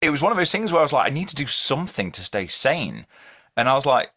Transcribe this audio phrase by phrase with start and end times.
[0.00, 2.12] it was one of those things where I was like, I need to do something
[2.12, 3.06] to stay sane.
[3.56, 4.12] And I was like,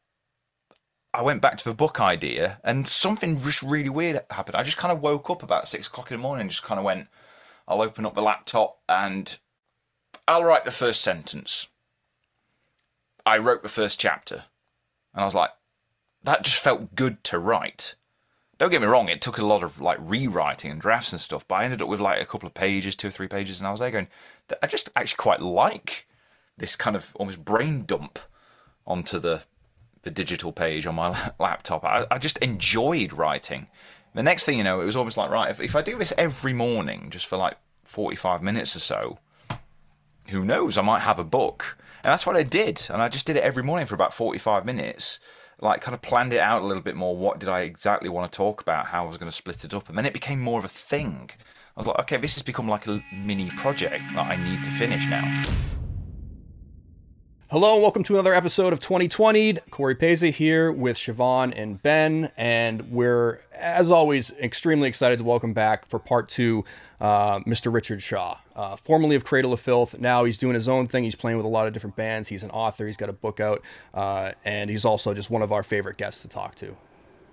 [1.13, 4.55] I went back to the book idea, and something just really weird happened.
[4.55, 6.80] I just kind of woke up about six o'clock in the morning and just kind
[6.80, 7.07] of went,
[7.67, 9.38] I'll open up the laptop and
[10.27, 11.67] I'll write the first sentence.
[13.26, 14.45] I wrote the first chapter.
[15.13, 15.52] And I was like,
[16.23, 17.95] that just felt good to write.
[18.61, 21.47] Don't get me wrong, it took a lot of like rewriting and drafts and stuff,
[21.47, 23.65] but I ended up with like a couple of pages, two or three pages, and
[23.65, 24.07] I was there going,
[24.62, 26.07] I just actually quite like
[26.59, 28.20] this kind of almost brain dump
[28.85, 29.45] onto the
[30.03, 31.84] the digital page on my laptop.
[31.84, 33.65] I, I just enjoyed writing.
[34.13, 36.13] The next thing you know, it was almost like right, if, if I do this
[36.15, 39.18] every morning, just for like forty five minutes or so,
[40.27, 40.77] who knows?
[40.77, 41.79] I might have a book.
[42.03, 42.85] And that's what I did.
[42.91, 45.20] And I just did it every morning for about 45 minutes.
[45.62, 47.15] Like, kind of planned it out a little bit more.
[47.15, 48.87] What did I exactly want to talk about?
[48.87, 49.87] How I was going to split it up.
[49.90, 51.29] And then it became more of a thing.
[51.77, 54.71] I was like, okay, this has become like a mini project that I need to
[54.71, 55.23] finish now.
[57.52, 59.55] Hello and welcome to another episode of 2020.
[59.71, 65.52] Cory Peza here with Siobhan and Ben, and we're, as always, extremely excited to welcome
[65.52, 66.63] back for part two
[67.02, 67.74] uh, Mr.
[67.74, 70.00] Richard Shaw, uh, formerly of Cradle of Filth.
[70.00, 71.03] Now he's doing his own thing.
[71.03, 72.30] He's playing with a lot of different bands.
[72.30, 72.85] He's an author.
[72.88, 73.62] He's got a book out,
[73.94, 76.78] uh, and he's also just one of our favorite guests to talk to.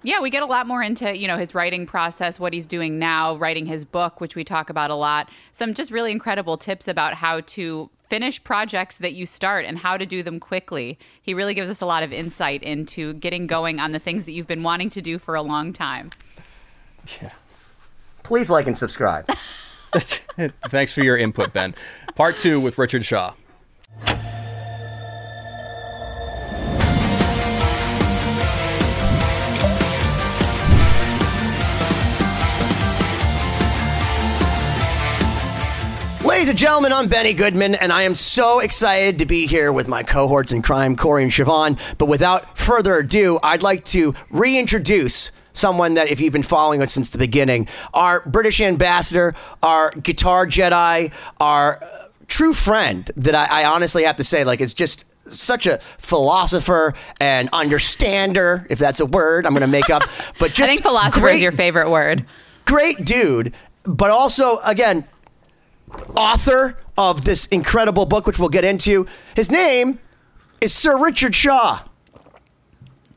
[0.02, 2.98] Yeah, we get a lot more into, you know, his writing process, what he's doing
[2.98, 5.28] now, writing his book, which we talk about a lot.
[5.52, 9.97] Some just really incredible tips about how to finish projects that you start and how
[9.97, 10.98] to do them quickly.
[11.20, 14.32] He really gives us a lot of insight into getting going on the things that
[14.32, 16.10] you've been wanting to do for a long time.
[17.20, 17.32] Yeah.
[18.22, 19.28] Please like and subscribe.
[20.69, 21.75] Thanks for your input, Ben.
[22.15, 23.32] Part two with Richard Shaw.
[36.48, 39.86] Ladies and gentlemen, I'm Benny Goodman, and I am so excited to be here with
[39.86, 41.78] my cohorts in crime, Corey and Siobhan.
[41.98, 46.91] But without further ado, I'd like to reintroduce someone that, if you've been following us
[46.91, 53.65] since the beginning, our British ambassador, our guitar Jedi, our uh, true friend that I,
[53.65, 59.00] I honestly have to say, like, it's just such a philosopher and understander, if that's
[59.00, 60.04] a word I'm going to make up.
[60.38, 62.25] But just I think philosopher great, is your favorite word.
[62.65, 63.53] Great dude,
[63.84, 65.06] but also again
[66.16, 69.06] author of this incredible book, which we'll get into.
[69.37, 70.00] His name
[70.60, 71.82] is Sir Richard Shaw.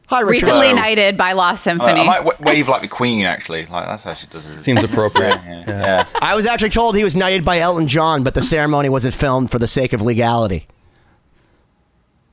[0.08, 0.32] Hi, Richard.
[0.32, 0.82] Recently Hello.
[0.82, 2.02] knighted by Lost I, Symphony.
[2.02, 3.66] I might w- wave like the Queen, actually.
[3.66, 4.60] Like that's how she does it.
[4.60, 5.40] Seems appropriate.
[5.46, 6.06] yeah, yeah.
[6.22, 9.52] I was actually told he was knighted by Elton John, but the ceremony wasn't filmed
[9.52, 10.68] for the sake of legality.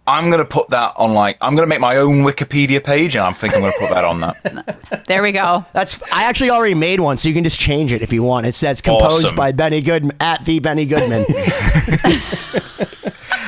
[0.09, 3.33] I'm gonna put that on like I'm gonna make my own Wikipedia page, and I
[3.33, 5.05] think I'm gonna put that on that.
[5.07, 5.65] there we go.
[5.75, 8.47] That's I actually already made one, so you can just change it if you want.
[8.47, 9.37] It says composed Awesome.
[9.37, 11.27] by Benny Goodman at the Benny Goodman.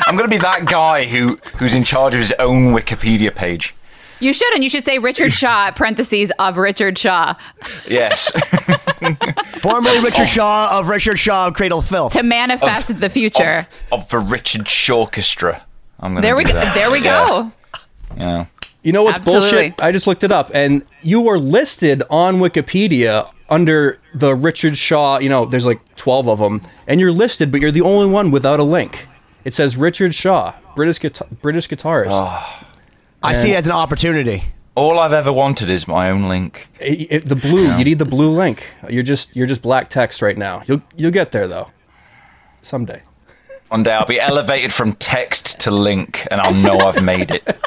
[0.06, 3.74] I'm gonna be that guy who who's in charge of his own Wikipedia page.
[4.18, 7.34] You should, and you should say Richard Shaw, parentheses, of Richard Shaw,
[7.88, 8.30] Yes.
[9.62, 12.12] Formerly Richard Shaw of Richard Shaw of Cradle of Filth.
[12.12, 13.66] to manifest the future.
[13.90, 15.62] of the Richard Shawkestra.
[16.00, 16.52] I'm gonna there we go.
[16.52, 16.74] that.
[16.74, 17.52] There we go.
[18.16, 18.46] Yeah.
[18.82, 19.50] You know what's Absolutely.
[19.50, 19.82] bullshit?
[19.84, 25.18] I just looked it up, and you were listed on Wikipedia under the Richard Shaw.
[25.18, 28.30] You know, there's like 12 of them, and you're listed, but you're the only one
[28.30, 29.06] without a link.
[29.44, 32.08] It says Richard Shaw, British guitar- British guitarist.
[32.10, 32.66] Ah.
[33.22, 34.44] I see it as an opportunity.
[34.74, 36.68] All I've ever wanted is my own link.
[36.80, 38.62] It- it- the blue, you need the blue link.
[38.88, 40.62] You're just you're just black text right now.
[40.66, 41.68] You'll you'll get there though,
[42.62, 43.02] someday.
[43.70, 47.56] One day I'll be elevated from text to link, and I'll know I've made it.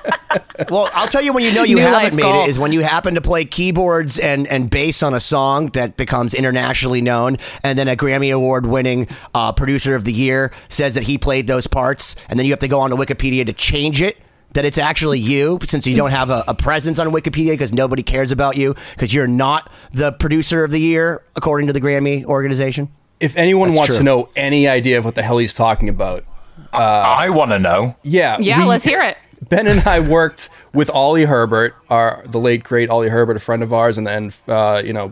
[0.70, 2.44] Well, I'll tell you when you know you New haven't life made goal.
[2.44, 5.98] it is when you happen to play keyboards and, and bass on a song that
[5.98, 10.94] becomes internationally known, and then a Grammy Award winning uh, producer of the year says
[10.94, 13.54] that he played those parts, and then you have to go on to Wikipedia to
[13.54, 14.18] change it.
[14.54, 18.04] That it's actually you, since you don't have a, a presence on Wikipedia because nobody
[18.04, 22.24] cares about you because you're not the producer of the year according to the Grammy
[22.26, 22.90] organization.
[23.24, 23.98] If anyone That's wants true.
[24.00, 26.26] to know any idea of what the hell he's talking about,
[26.74, 27.96] I want to know.
[28.04, 29.18] yeah, Yeah, we- let's hear it.
[29.50, 33.62] Ben and I worked with Ollie Herbert, our the late great Ollie Herbert, a friend
[33.62, 35.12] of ours, and then uh, you know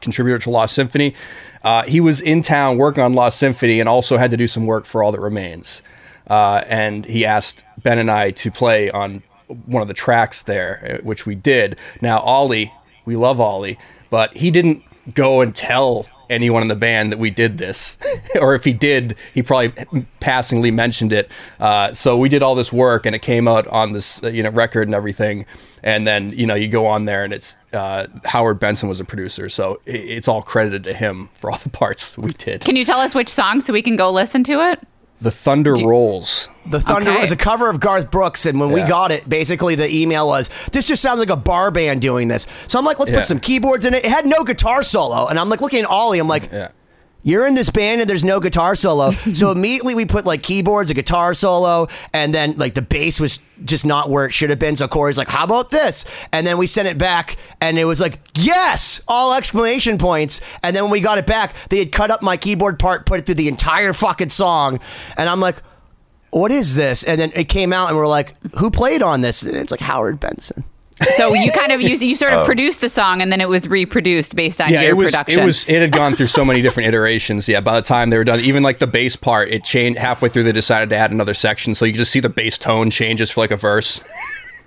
[0.00, 1.14] contributor to Lost Symphony.
[1.62, 4.66] Uh, he was in town working on Lost Symphony and also had to do some
[4.66, 5.80] work for All That Remains.
[6.28, 9.22] Uh, and he asked Ben and I to play on
[9.66, 11.76] one of the tracks there, uh, which we did.
[12.00, 12.72] Now, Ollie,
[13.04, 13.78] we love Ollie,
[14.10, 14.82] but he didn't
[15.14, 17.98] go and tell anyone in the band that we did this,
[18.40, 21.30] or if he did, he probably passingly mentioned it.
[21.60, 24.42] Uh, so we did all this work, and it came out on this uh, you
[24.42, 25.46] know record and everything.
[25.84, 29.04] And then you know you go on there, and it's uh, Howard Benson was a
[29.04, 32.62] producer, so it, it's all credited to him for all the parts we did.
[32.62, 34.86] Can you tell us which song so we can go listen to it?
[35.22, 36.48] The Thunder Rolls.
[36.66, 37.22] The Thunder Okay.
[37.22, 40.50] was a cover of Garth Brooks, and when we got it, basically the email was,
[40.72, 43.18] "This just sounds like a bar band doing this." So I'm like, "Let's Yeah.
[43.18, 45.86] put some keyboards in it." It had no guitar solo, and I'm like looking at
[45.86, 46.18] Ollie.
[46.18, 46.68] I'm like, Yeah.
[47.22, 50.90] "You're in this band, and there's no guitar solo." so immediately we put like keyboards,
[50.90, 54.58] a guitar solo, and then like the bass was just not where it should have
[54.58, 54.76] been.
[54.76, 58.00] So Cory's like, "How about this?" And then we sent it back, and it was
[58.00, 60.40] like, "Yes!" All exclamation points.
[60.62, 63.20] And then when we got it back, they had cut up my keyboard part, put
[63.20, 64.80] it through the entire fucking song,
[65.16, 65.62] and I'm like
[66.32, 67.04] what is this?
[67.04, 69.42] And then it came out, and we're like, who played on this?
[69.42, 70.64] And it's like Howard Benson.
[71.16, 72.40] So you kind of you, you sort Oh.
[72.40, 75.10] of produced the song and then it was reproduced based on yeah, your it was
[75.12, 75.40] production.
[75.40, 77.48] it was it had gone through so many different iterations.
[77.48, 80.28] Yeah, by the time they were done, even like the bass part, it changed halfway
[80.28, 80.44] through.
[80.44, 83.40] They decided to add another section, so you just see the bass tone changes for
[83.40, 84.02] like a verse.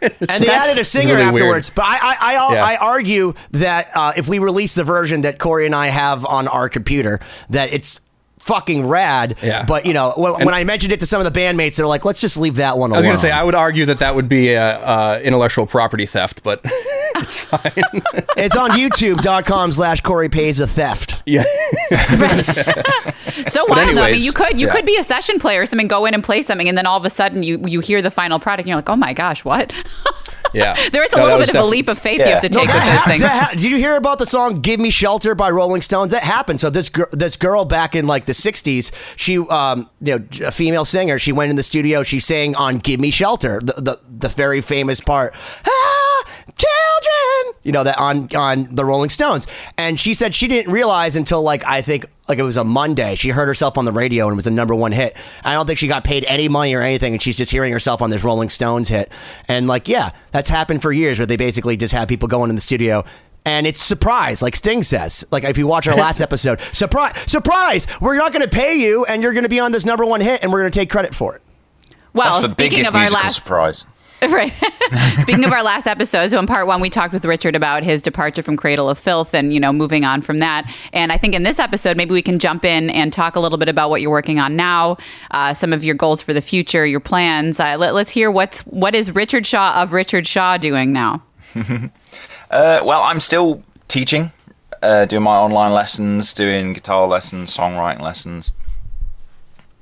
[0.01, 0.11] And
[0.43, 1.35] they added a singer really weird.
[1.35, 1.69] afterwards.
[1.71, 2.63] But I, I, I, Yeah.
[2.65, 6.47] I argue that uh, if we release the version that Cory and I have on
[6.47, 8.01] our computer, that it's
[8.45, 9.37] fucking rad.
[9.41, 9.65] Yeah.
[9.65, 12.05] But you know, when, when I mentioned it to some of the bandmates, they're like,
[12.05, 14.15] let's just leave that one alone." I was gonna say I would argue that that
[14.15, 16.61] would be a, uh, intellectual property theft, but
[17.15, 17.71] it's fine.
[18.37, 21.23] it's on YouTube.com slash Cory pays a theft.
[21.25, 21.43] yeah,
[23.47, 24.03] so wild though.
[24.03, 24.73] I mean, you could you yeah.
[24.73, 26.97] could be a session player or something, go in and play something, and then all
[26.97, 29.43] of a sudden you you hear the final product, and you're like, oh my gosh,
[29.43, 29.73] what?
[30.55, 30.89] Yeah.
[30.91, 32.67] there is a No, little bit of a leap of faith you have to take
[32.67, 33.19] that with this hap- thing.
[33.21, 36.11] that hap- did you hear about the song "Give Me Shelter" by Rolling Stones?
[36.11, 36.59] That happened.
[36.59, 40.51] So this girl, this girl back in like the '60s, she, um, you know, a
[40.51, 41.19] female singer.
[41.19, 42.03] She went in the studio.
[42.03, 45.33] She sang on "Give Me Shelter," the the, the very famous part.
[45.67, 46.23] Ah,
[46.57, 49.47] children, you know that on on the Rolling Stones.
[49.77, 53.15] And she said she didn't realize until like I think like it was a Monday.
[53.15, 55.15] She heard herself on the radio and it was a number one hit.
[55.43, 58.01] I don't think she got paid any money or anything, and she's just hearing herself
[58.01, 59.11] on this Rolling Stones hit.
[59.47, 62.55] And like, yeah, that's happened for years where they basically just have people going in
[62.55, 63.05] the studio.
[63.47, 65.23] And it's surprise, like Sting says.
[65.31, 69.05] Like if you watch our last episode, surprise, surprise, we're not going to pay you,
[69.05, 70.89] and you're going to be on this number one hit, and we're going to take
[70.89, 71.43] credit for it.
[72.13, 73.85] well, That's the speaking biggest of our musical last surprise.
[74.21, 74.53] Right.
[75.19, 78.01] Speaking of our last episode, so in part one, we talked with Richard about his
[78.01, 80.71] departure from Cradle of Filth and, you know, moving on from that.
[80.93, 83.57] And I think in this episode, maybe we can jump in and talk a little
[83.57, 84.97] bit about what you're working on now,
[85.31, 87.59] uh, some of your goals for the future, your plans.
[87.59, 91.23] Uh, let, us hear what's what is Richard Shaw of Richard Shaw doing now.
[92.51, 94.31] Uh, well, I'm still teaching,
[94.81, 98.53] uh, doing my online lessons, doing guitar lessons, songwriting lessons,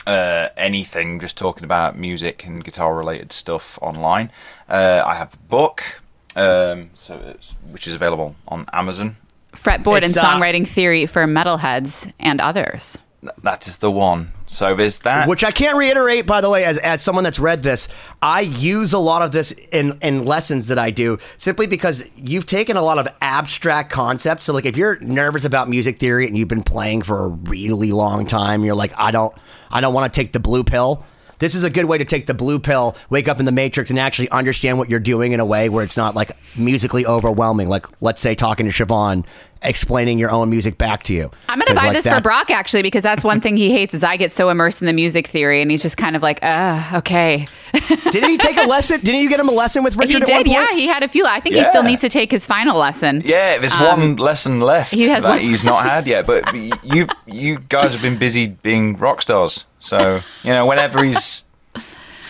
[0.07, 4.31] uh, anything, just talking about music and guitar related stuff online.
[4.67, 6.01] Uh, I have a book,
[6.35, 9.17] um, so it's, which is available on Amazon.
[9.53, 12.97] Fretboard It's, and uh, songwriting theory for metalheads and others.
[13.43, 14.31] That is the one.
[14.53, 15.27] So there's that.
[15.27, 17.87] Which I can't reiterate, by the way, as, as someone that's read this,
[18.21, 22.45] I use a lot of this in, in lessons that I do simply because you've
[22.45, 24.45] taken a lot of abstract concepts.
[24.45, 27.91] So, like, if you're nervous about music theory and you've been playing for a really
[27.91, 29.35] long time, you're like, I don't,
[29.71, 31.03] I don't want to take the blue pill.
[31.39, 33.89] This is a good way to take the blue pill, wake up in the matrix,
[33.89, 37.67] and actually understand what you're doing in a way where it's not like musically overwhelming.
[37.67, 39.25] Like, let's say, talking to Siobhan,
[39.63, 41.31] explaining your own music back to you.
[41.47, 43.93] I'm going to buy like, this for Brock actually because that's one thing he hates
[43.93, 46.39] is I get so immersed in the music theory and he's just kind of like,
[46.43, 47.47] uh, okay.
[48.11, 48.99] Didn't he take a lesson?
[49.01, 50.69] Didn't you get him a lesson with Richard he at one did, point?
[50.71, 50.75] yeah.
[50.75, 51.25] He had a few.
[51.25, 53.21] I think he still needs to take his final lesson.
[53.25, 56.25] yeah, there's one lesson left Um, he has that one- he's not had yet.
[56.27, 56.53] But
[56.83, 59.65] you you guys have been busy being rock stars.
[59.79, 61.45] So you know, whenever he's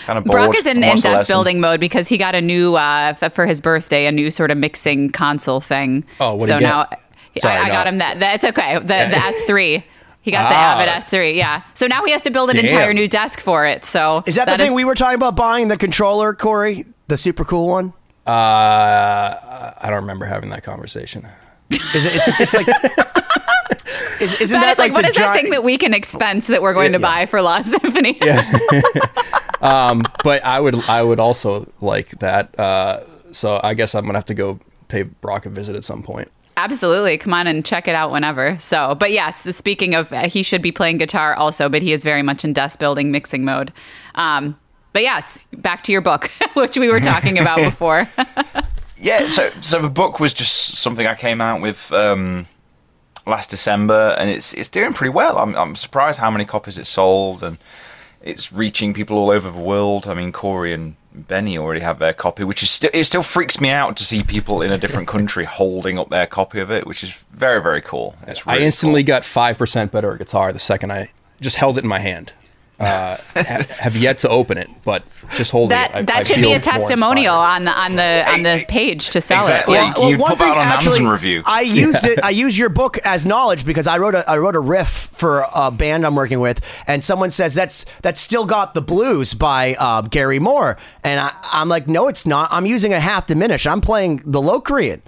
[0.06, 2.18] kind of bored, Brock is in, and in wants desk lesson- building mode because he
[2.18, 6.06] got a new uh, f- for his birthday, a new sort of mixing console thing.
[6.20, 7.00] Oh, what'd so now get?
[7.36, 8.20] Now Sorry, I, I got him that.
[8.20, 8.76] That's okay.
[8.80, 8.94] The, the
[9.48, 9.84] S3.
[10.22, 10.80] He got the Ah.
[10.80, 11.36] Avid S3.
[11.36, 11.64] Yeah.
[11.74, 12.66] So now he has to build an Damn.
[12.66, 13.84] entire new desk for it.
[13.86, 16.86] So Is that, the thing we were talking about buying the controller, Cory?
[17.08, 17.94] The super cool one?
[18.26, 18.32] Uh,
[19.82, 21.28] I don't remember having that conversation.
[21.70, 22.12] Is it?
[22.16, 22.68] It's, it's like.
[24.22, 25.78] Is, isn't That that is like, like what the is that giant- thing that we
[25.78, 28.18] can expense that we're going to buy for Lost Symphony?
[29.62, 32.58] Um but I would I would also like that.
[32.60, 34.60] Uh, so I guess I'm gonna have to go
[34.90, 36.30] pay Brock a visit at some point.
[36.56, 37.18] Absolutely.
[37.18, 38.58] Come on and check it out whenever.
[38.60, 41.94] So, but yes, the, speaking of, uh, he should be playing guitar also, but he
[41.94, 43.74] is very much in desk building mixing mode.
[44.16, 44.58] Um,
[44.94, 48.08] But yes, back to your book, which we were talking about before.
[48.96, 52.46] Yeah, so so the book was just something I came out with um,
[53.28, 55.40] last December, and it's it's doing pretty well.
[55.40, 57.58] I'm I'm surprised how many copies it sold, and
[58.22, 60.08] it's reaching people all over the world.
[60.08, 63.62] I mean, Cory and Benny already have their copy, which is still it still freaks
[63.62, 66.88] me out to see people in a different country holding up their copy of it,
[66.88, 68.16] which is very very cool.
[68.28, 69.08] It's I instantly cool.
[69.08, 72.34] got five percent better at guitar the second I just held it in my hand.
[72.80, 75.04] Uh, have yet to open it, but
[75.36, 75.96] just hold that it.
[75.96, 79.22] I- that I should be a testimonial on the on the on the page to
[79.22, 79.76] sell Exactly.
[79.76, 79.78] it.
[79.78, 81.44] Yeah, Can you put that on Amazon review?
[81.46, 82.22] I used it.
[82.24, 85.46] I used your book as knowledge because I wrote a I wrote a riff for
[85.54, 89.76] a band I'm working with, and someone says that's that's still got the blues by
[89.76, 92.50] uh, Gary Moore, and I, I'm like, no, it's not.
[92.52, 93.68] I'm using a half diminished.
[93.68, 95.02] I'm playing the Locrian,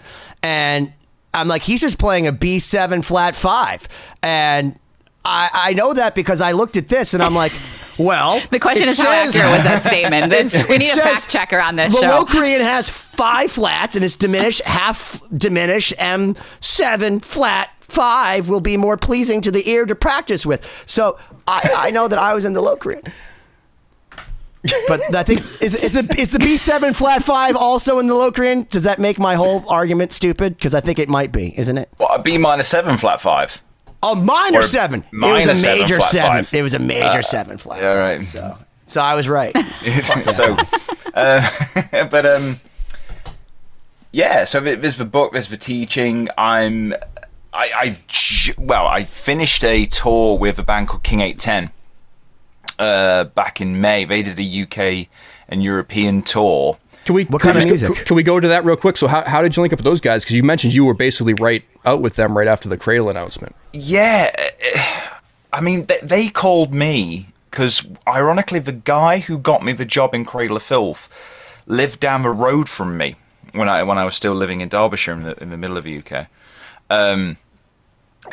[0.44, 0.94] and
[1.34, 3.88] I'm like, he's just playing a B7 flat five,
[4.24, 4.80] and
[5.26, 7.52] I I know that because I looked at this and I'm like.
[7.98, 10.34] Well, The question it is how says- accurate was that statement?
[10.34, 12.08] It- we it need a says fact checker on this the show.
[12.26, 18.98] Locrian has five flats and it's diminished, half diminished, M7 flat five will be more
[18.98, 20.70] pleasing to the ear to practice with.
[20.86, 21.18] So
[21.48, 23.02] I, I know that I was in the Locrian.
[24.90, 28.64] But I think is it's the it's the B7 flat five also in the Locrian.
[28.70, 30.58] Does that make my whole argument stupid?
[30.58, 31.88] Because I think it might be, isn't it?
[31.96, 33.62] What, a B minus seven flat five.
[34.08, 35.04] Oh, minor Or seven.
[35.12, 36.44] It was a seven major seven.
[36.44, 36.54] five.
[36.54, 37.82] Uh, It was a major seven flat.
[37.82, 38.26] Yeah, right.
[38.26, 39.56] So, so I was right.
[40.32, 40.56] so,
[41.16, 41.50] uh,
[42.12, 42.60] but um,
[44.12, 44.44] yeah.
[44.44, 46.30] So there- there's the book, there's the teaching.
[46.38, 46.94] I'm,
[47.54, 51.72] I, I've well, I finished a tour with a band called King Eight Ten.
[52.78, 55.08] Uh, back in May, they did a UK
[55.48, 56.78] and European tour.
[57.06, 57.24] Can we?
[57.26, 58.06] What can kind of just go- music?
[58.08, 58.98] Can we go to that real quick?
[58.98, 60.24] So how, how did you link up with those guys?
[60.24, 63.56] Because you mentioned you were basically right out with them right after the Cradle announcement.
[63.74, 64.34] Yeah,
[65.54, 70.14] I mean, they, they called me because, ironically, the guy who got me the job
[70.14, 71.10] in Cradle of Filth
[71.66, 73.16] lived down the road from me
[73.54, 75.86] when I when I was still living in Derbyshire in the, in the middle of
[75.86, 76.28] the UK.
[76.90, 77.38] Um,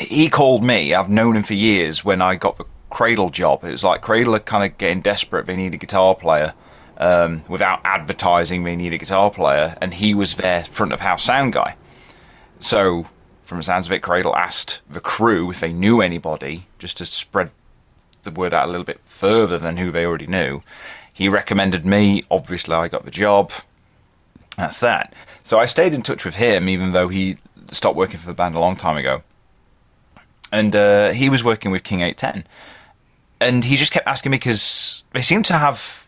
[0.01, 0.95] he called me.
[0.95, 2.05] I've known him for years.
[2.05, 5.47] When I got the Cradle job, it was like Cradle are kind of getting desperate.
[5.47, 6.55] They need a guitar player.
[6.99, 11.25] Um, without advertising, they need a guitar player, and he was their front of house
[11.25, 11.77] sound guy.
[12.61, 13.07] So,
[13.53, 17.51] from sounds of it, Cradle asked the crew if they knew anybody, just to spread
[18.23, 20.63] the word out a little bit further than who they already knew.
[21.13, 22.25] He recommended me.
[22.31, 23.53] Obviously, I got the job.
[24.57, 25.15] That's that.
[25.43, 27.39] So I stayed in touch with him, even though he
[27.71, 29.23] stopped working for the band a long time ago.
[30.51, 32.47] And uh, he was working with King 810.
[33.41, 36.02] And he just kept asking me because they seem to have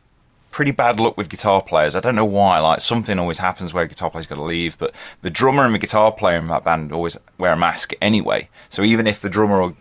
[0.55, 1.97] pretty bad luck with guitar players.
[1.97, 2.61] I don't know why.
[2.61, 5.75] Like something always happens where a guitar player's got to leave, but the drummer and
[5.75, 8.49] the guitar player in that band always wear a mask anyway.
[8.71, 9.75] So even if the drummer or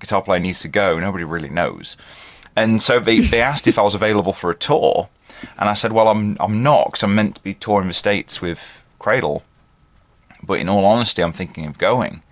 [0.00, 1.96] guitar player needs to go, nobody really knows.
[2.56, 5.08] And so they, they asked if I was available for a tour,
[5.58, 8.42] and I said, "Well, I'm I'm not because I'm meant to be touring the states
[8.42, 9.44] with Cradle,
[10.42, 12.22] but in all honesty, I'm thinking of going."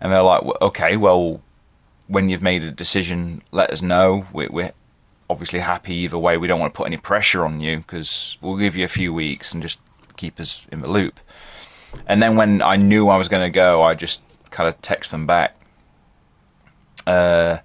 [0.00, 1.40] And they're like, "Well, "Okay, well,
[2.06, 4.26] when you've made a decision, let us know.
[4.32, 4.72] We're, we're
[5.30, 6.36] obviously happy either way.
[6.36, 9.14] We don't want to put any pressure on you because we'll give you a few
[9.14, 9.78] weeks and just
[10.16, 11.20] keep us in the loop.
[12.06, 15.12] And then when I knew I was going to go, I just kind of text
[15.12, 15.56] them back.
[17.06, 17.58] Uh,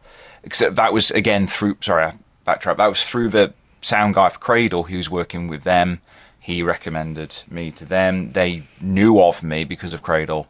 [0.43, 1.77] except that was again through.
[1.81, 2.77] Sorry, I backtrack.
[2.77, 6.01] That was through the sound guy for Cradle, who's working with them.
[6.39, 8.31] He recommended me to them.
[8.33, 10.47] They knew of me because of Cradle,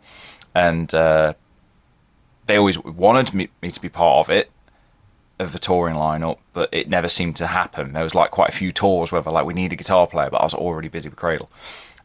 [0.54, 1.34] and uh,
[2.46, 4.52] they always wanted me, me to be part of it
[5.40, 7.94] of the touring lineup, but it never seemed to happen.
[7.94, 10.38] There was like quite a few tours where like, we need a guitar player, but
[10.38, 11.50] I was already busy with Cradle.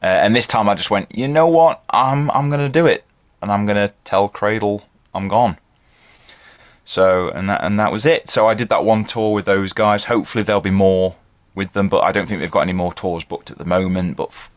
[0.03, 1.83] Uh, and this time I just went, you know what?
[1.91, 3.05] I'm I'm gonna do it,
[3.43, 5.59] and I'm gonna tell Cradle I'm gone.
[6.85, 8.29] So and that and that was it.
[8.29, 10.05] So I did that one tour with those guys.
[10.05, 11.17] Hopefully there'll be more
[11.55, 14.17] with them, but I don't think they've got any more tours booked at the moment.
[14.17, 14.51] But f-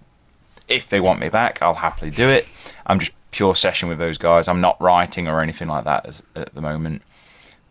[0.68, 2.48] if they want me back, I'll happily do it.
[2.88, 4.48] I'm just pure session with those guys.
[4.48, 7.02] I'm not writing or anything like that as, at the moment.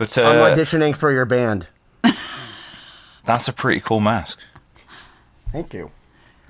[0.03, 1.69] But uh, I'm auditioning for your band.
[3.25, 4.41] that's a pretty cool mask.
[5.53, 5.93] Thank you.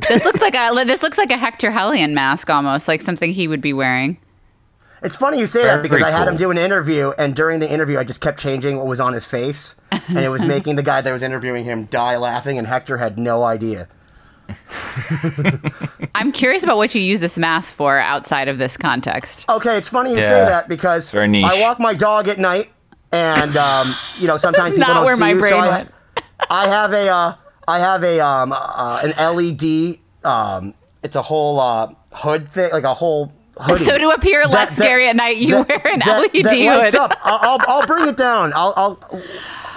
[0.09, 3.47] This looks like a this looks like a Hector Hellion mask almost, like something he
[3.47, 4.17] would be wearing.
[5.03, 7.61] It's funny you say that Very because I had him do an interview, and during
[7.61, 10.77] the interview, I just kept changing what was on his face, and it was making
[10.77, 13.87] the guy that was interviewing him die laughing, and Hector had no idea.
[16.15, 19.47] I'm curious about what you use this mask for outside of this context.
[19.51, 21.45] Okay, it's funny you say that because very.
[21.45, 22.71] I walk my dog at night,
[23.13, 25.69] and um, you know sometimes people not don't where see my you, brain so I,
[25.69, 25.91] went.
[26.51, 27.35] I have a uh,
[27.69, 29.99] I have a um, uh, an LED.
[30.25, 33.85] Um, it's a whole uh, hood thing, like a whole hoodie.
[33.85, 36.45] So to appear less That- that- scary at night, you that- wear an that- LED
[36.45, 37.01] that lights hood.
[37.01, 37.19] up.
[37.23, 38.53] I'll, I'll I'll bring it down.
[38.55, 39.23] I'll I'll.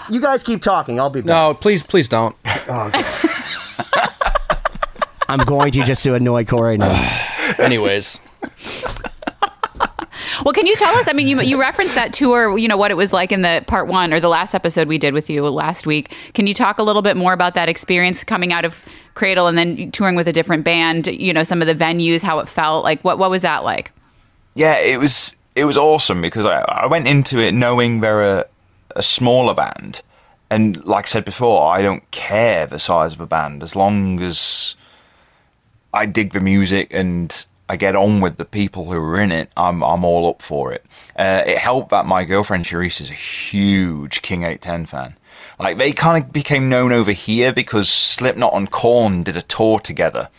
[0.10, 1.00] You guys keep talking.
[1.00, 1.28] I'll be back.
[1.28, 2.36] No, please, please don't.
[5.28, 6.94] I'm going to just to annoy Cory now.
[7.58, 8.20] Anyways,
[10.44, 11.08] Well, can you tell us?
[11.08, 12.58] I mean, you you referenced that tour.
[12.58, 14.98] You know what it was like in the part one or the last episode we
[14.98, 16.14] did with you last week.
[16.34, 19.58] Can you talk a little bit more about that experience coming out of Cradle and
[19.58, 21.08] then touring with a different band?
[21.08, 22.84] You know, some of the venues, how it felt.
[22.84, 23.92] Like, what what was that like?
[24.56, 28.46] Yeah, it was it was awesome because I, I went into it knowing they're a,
[28.96, 30.02] a smaller band,
[30.50, 34.22] and like I said before, I don't care the size of a band as long
[34.22, 34.76] as
[35.94, 39.50] I dig the music and I get on with the people who are in it.
[39.58, 40.86] I'm I'm all up for it.
[41.18, 45.16] Uh, it helped that my girlfriend Charisse is a huge King 810 fan.
[45.60, 49.80] Like they kind of became known over here because Slipknot and Korn did a tour
[49.80, 50.30] together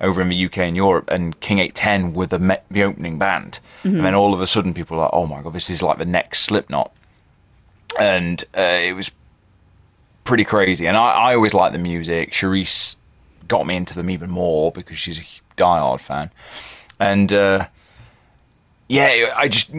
[0.00, 3.58] over in the UK and Europe, and King 810 were the me- the opening band.
[3.82, 5.98] And then all of a sudden, people were like, "Oh my god, this is like
[5.98, 6.92] the next Slipknot,"
[7.98, 9.10] and uh, it was
[10.24, 10.86] pretty crazy.
[10.86, 12.32] And I, I always liked the music.
[12.32, 12.96] Charisse
[13.48, 15.24] got me into them even more because she's a
[15.56, 16.30] diehard fan.
[16.98, 17.66] And uh,
[18.88, 19.70] yeah, I just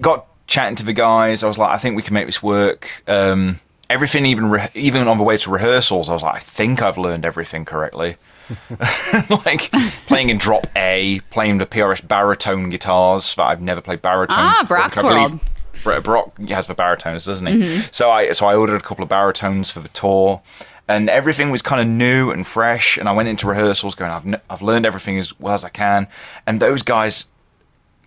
[0.00, 1.42] got chatting to the guys.
[1.42, 3.02] I was like, I think we can make this work.
[3.06, 6.82] Um, everything, even re- even on the way to rehearsals, I was like, I think
[6.82, 8.16] I've learned everything correctly.
[9.46, 9.70] like
[10.06, 14.38] playing in drop A, playing the PRS baritone guitars that I've never played baritones.
[14.40, 14.76] Ah, before.
[14.76, 15.40] Brock's I believe
[15.84, 16.02] World.
[16.02, 17.80] Brock has the baritones, doesn't he?
[17.90, 20.42] So I so I ordered a couple of baritones for the tour,
[20.90, 22.98] and everything was kind of new and fresh.
[22.98, 25.68] And I went into rehearsals going, I've n- I've learned everything as well as I
[25.68, 26.08] can.
[26.46, 27.26] And those guys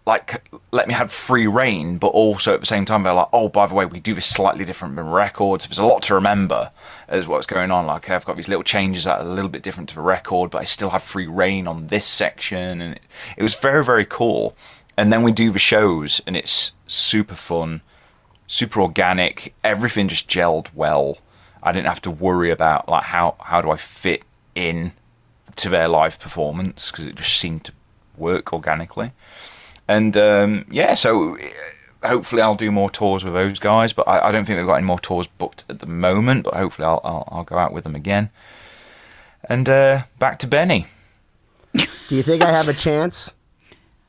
[0.06, 3.48] like let me have free reign, but also at the same time they're like, oh,
[3.48, 5.66] by the way, we do this slightly different than records.
[5.66, 6.72] There's a lot to remember
[7.08, 7.86] as what's going on.
[7.86, 10.52] Like I've got these little changes that are a little bit different to the record,
[10.52, 13.02] but I still have free reign on this section, and it,
[13.38, 14.58] it was very very cool.
[14.98, 17.82] And then we do the shows, and it's super fun,
[18.46, 19.56] super organic.
[19.64, 21.18] Everything just gelled well.
[21.64, 24.24] I didn't have to worry about like how how do I fit
[24.56, 24.92] in
[25.56, 27.72] to their live performance because it just seemed to
[28.18, 29.12] work organically.
[29.88, 33.94] And um, yeah, so uh, hopefully I'll do more tours with those guys.
[33.94, 36.44] But I, I don't think they've got any more tours booked at the moment.
[36.44, 38.30] But hopefully I'll I'll, I'll go out with them again.
[39.50, 40.88] And uh, back to Benny.
[42.08, 43.32] Do you think I have a chance?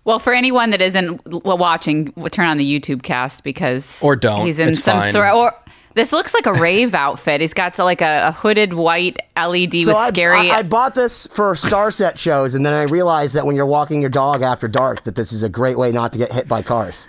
[0.05, 4.17] Well, for anyone that isn't w- watching, w- turn on the YouTube cast because Or
[4.17, 4.45] don't.
[4.45, 5.13] He's in It's some fine.
[5.13, 5.53] sort or.
[5.95, 7.41] This looks like a rave outfit.
[7.41, 10.51] He's got like a, a hooded white LED with I, scary.
[10.51, 14.01] I, I bought this for Starset shows, and then I realized that when you're walking
[14.01, 16.63] your dog after dark, that this is a great way not to get hit by
[16.63, 17.07] cars.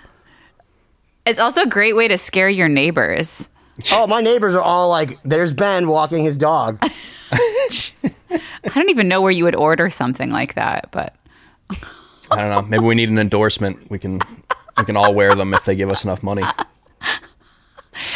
[1.26, 3.48] it's also a great way to scare your neighbors.
[3.92, 6.78] Oh, my neighbors are all like, "There's Ben walking his dog."
[8.30, 8.40] I
[8.74, 11.14] don't even know where you would order something like that, but
[12.30, 12.62] I don't know.
[12.62, 13.90] Maybe we need an endorsement.
[13.90, 14.20] We can
[14.78, 16.42] we can all wear them if they give us enough money.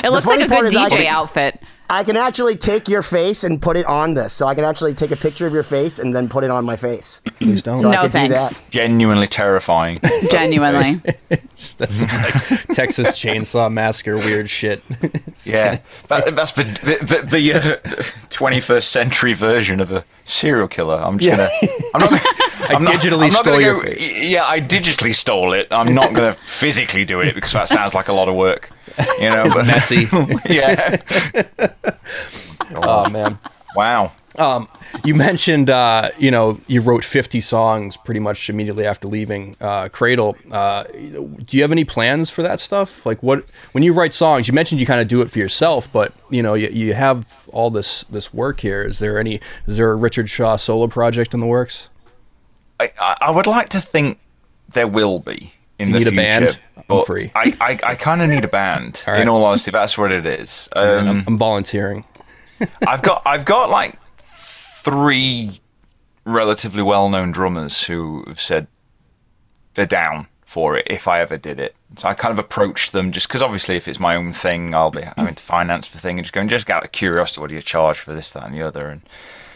[0.04, 1.60] It looks like funny a good DJ can- outfit.
[1.92, 4.94] I can actually take your face and put it on this, so I can actually
[4.94, 7.20] take a picture of your face and then put it on my face.
[7.40, 7.78] Please don't.
[7.80, 8.58] So I No could do thanks.
[8.58, 8.70] that.
[8.70, 9.98] Genuinely terrifying.
[10.30, 11.00] Genuinely.
[11.78, 14.84] That's like Texas Chainsaw Massacre weird shit.
[15.44, 17.60] yeah, that, that's the the, the, the uh,
[18.30, 20.94] 21st century version of a serial killer.
[20.96, 21.50] I'm just gonna.
[21.92, 22.10] I'm not.
[22.10, 22.22] Gonna,
[22.76, 24.28] I'm digitally I'm not stole gonna your go, face.
[24.30, 25.66] Yeah, I digitally stole it.
[25.72, 28.70] I'm not gonna physically do it because that sounds like a lot of work.
[29.20, 30.06] You know, but Messy.
[30.48, 31.00] yeah.
[32.72, 33.36] Oh man.
[33.74, 34.12] Wow.
[35.04, 39.88] You mentioned, uh, you know, you wrote 50 songs pretty much immediately after leaving uh,
[39.88, 40.36] Cradle.
[40.50, 43.04] Uh, do you have any plans for that stuff?
[43.04, 44.46] Like, what when you write songs?
[44.46, 47.48] You mentioned you kind of do it for yourself, but you know, you, you have
[47.52, 48.82] all this this work here.
[48.82, 49.40] Is there any?
[49.66, 51.88] Is there a Richard Shaw solo project in the works?
[52.78, 54.18] I I would like to think
[54.72, 56.40] there will be in You the need a future.
[56.46, 56.60] band?
[56.76, 57.30] I'm But free.
[57.34, 59.02] I, I, I kind of need a band.
[59.06, 59.22] All right.
[59.22, 60.68] In all honesty, that's what it is.
[60.76, 62.04] Um, I'm volunteering.
[62.86, 65.60] I've got I've got like three
[66.24, 68.66] relatively well-known drummers who have said
[69.74, 71.74] they're down for it if I ever did it.
[71.96, 74.90] So I kind of approached them just because obviously if it's my own thing, I'll
[74.90, 77.54] be having to finance the thing and just going just out of curiosity, what do
[77.54, 78.88] you charge for this, that, and the other?
[78.88, 79.00] And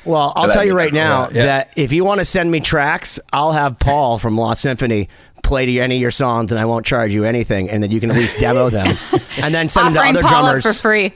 [0.04, 1.24] Well, I'll tell you right know.
[1.26, 1.46] now Yeah.
[1.46, 5.08] that if you want to send me tracks, I'll have Paul from Lost Symphony
[5.44, 8.00] play to any of your songs, and I won't charge you anything, and then you
[8.00, 8.96] can at least demo them,
[9.38, 10.64] and then send them to other Paul drummers.
[10.66, 11.14] for free.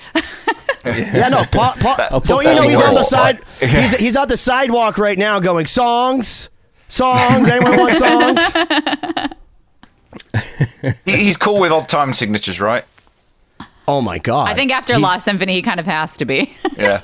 [0.84, 1.72] Yeah, no, Paul.
[1.80, 3.40] Paul don't you know he's on the side?
[3.60, 6.48] He's he's on the sidewalk right now, going songs,
[6.86, 7.48] songs.
[7.48, 9.34] Anyone want songs?
[11.04, 12.84] he's cool with odd time signatures, right?
[13.86, 14.48] Oh my god!
[14.48, 16.54] I think after He- Lost Symphony, he kind of has to be.
[16.76, 17.00] Yeah.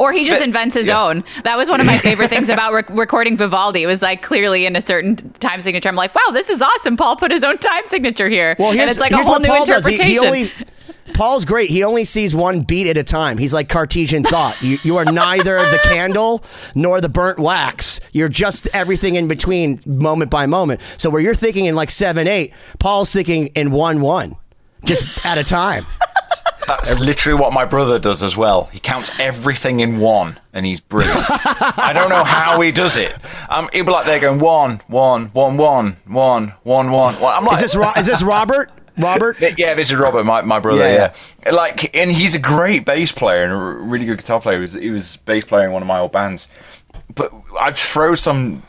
[0.00, 1.02] Or he just But- invents his yeah.
[1.02, 1.24] own.
[1.44, 3.82] That was one of my favorite things about rec- recording Vivaldi.
[3.82, 5.88] It was like clearly in a certain time signature.
[5.88, 6.96] I'm like, wow, this is awesome.
[6.96, 8.56] Paul put his own time signature here.
[8.58, 9.86] Well, here's, and it's like a whole new Paul does.
[9.86, 10.34] He- interpretation.
[10.34, 10.50] He, only
[11.14, 11.68] Paul's great.
[11.68, 13.36] He only sees one beat at a time.
[13.36, 14.60] He's like Cartesian thought.
[14.62, 16.42] You, you are neither the candle
[16.74, 18.00] nor the burnt wax.
[18.12, 20.80] You're just everything in between, moment by moment.
[20.96, 24.36] So where you're thinking in like seven eight, Paul's thinking in one one,
[24.84, 25.84] just at a time.
[26.66, 28.64] That's literally what my brother does as well.
[28.66, 31.16] He counts everything in one, and he's brilliant.
[31.28, 33.16] I don't know how he does it.
[33.48, 37.16] Um, he'll be like there going one, one, one, one, one, one, one.
[37.20, 38.70] I'm like, Is this Ro- is this Robert?
[38.98, 39.38] Robert?
[39.58, 40.86] Yeah, this is Robert, my, my brother.
[40.86, 44.56] Yeah, Yeah, like, and he's a great bass player and a really good guitar player.
[44.58, 46.46] He was, he was bass player in one of my old bands.
[47.14, 48.62] But I'd throw some,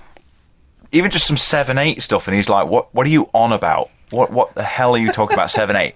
[0.92, 2.94] even just some seven eight stuff, and he's like, "What?
[2.94, 3.90] What are you on about?
[4.14, 4.32] What?
[4.32, 5.52] What the hell are you talking about?
[5.52, 5.96] Seven eight?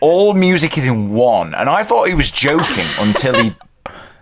[0.00, 3.54] All music is in one." And I thought he was joking until he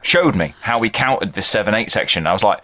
[0.02, 2.26] showed me how he counted this seven eight section.
[2.26, 2.60] I was like.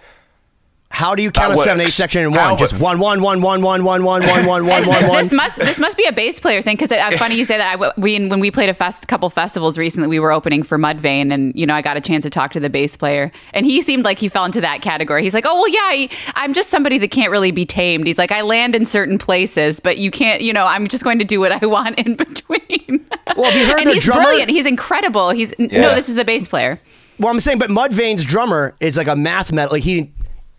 [0.93, 2.59] How do you count a That seven eight section in one?
[2.59, 5.33] Just wo- one one one one one one one one one one And one this,
[5.33, 7.81] must this must be a bass player thing because it's funny you say that.
[7.81, 11.33] I, we when we played a fest, couple festivals recently, we were opening for Mudvayne,
[11.33, 13.81] and you know I got a chance to talk to the bass player, and he
[13.83, 15.23] seemed like he fell into that category.
[15.23, 18.07] He's like, oh well, yeah, I, I'm just somebody that can't really be tamed.
[18.09, 21.21] He's like, I land in certain places, but you can't, you know, I'm just going
[21.21, 23.07] to do what I want in between.
[23.37, 24.23] Well, have you heard and the he's drummer?
[24.25, 24.51] brilliant.
[24.51, 25.31] He's incredible.
[25.31, 26.81] He's no, this is the bass player.
[27.21, 29.73] Well, I'm saying, but Mudvayne's drummer is like a math metal.
[29.75, 30.11] Like he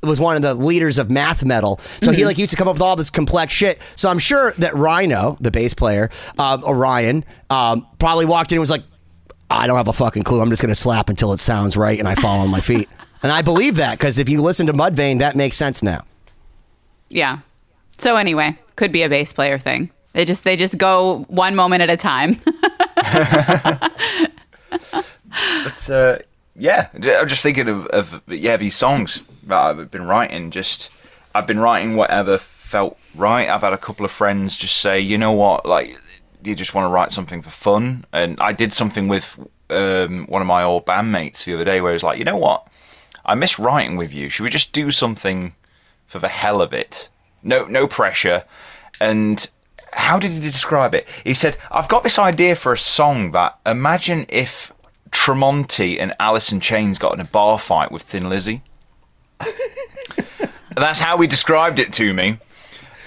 [0.04, 2.14] was one of the leaders of math metal, so Mm-hmm.
[2.14, 3.80] he like used to come up with all this complex shit.
[3.96, 6.10] So I'm sure that Rhino, the bass player,
[6.40, 8.84] um, Orion, um, probably walked in and was like,
[9.50, 10.42] "I don't have a fucking clue.
[10.42, 12.90] I'm just gonna slap until it sounds right, and I fall on my feet."
[13.24, 16.04] And I believe that because if you listen to Mudvayne, that makes sense now.
[17.10, 17.42] Yeah.
[18.00, 19.92] So anyway, could be a bass player thing.
[20.14, 22.42] They just they just go one moment at a time.
[25.64, 26.18] But uh,
[26.56, 30.52] yeah, I'm just thinking of, of yeah these songs that I've been writing.
[30.52, 30.92] Just
[31.34, 33.50] I've been writing whatever felt right.
[33.50, 35.98] I've had a couple of friends just say, you know what, like
[36.44, 38.06] you just want to write something for fun.
[38.12, 41.92] And I did something with um, one of my old bandmates the other day where
[41.92, 42.68] he was like, you know what,
[43.26, 44.30] I miss writing with you.
[44.30, 45.56] Should we just do something
[46.08, 47.10] for the hell of it?
[47.44, 48.44] No, no pressure.
[49.00, 49.50] And
[49.94, 51.08] how did he describe it?
[51.24, 54.72] He said, I've got this idea for a song that imagine if
[55.12, 58.62] Tremonti and Alice in Chains got in a bar fight with Thin Lizzy.
[60.76, 62.40] That's how he described it to me.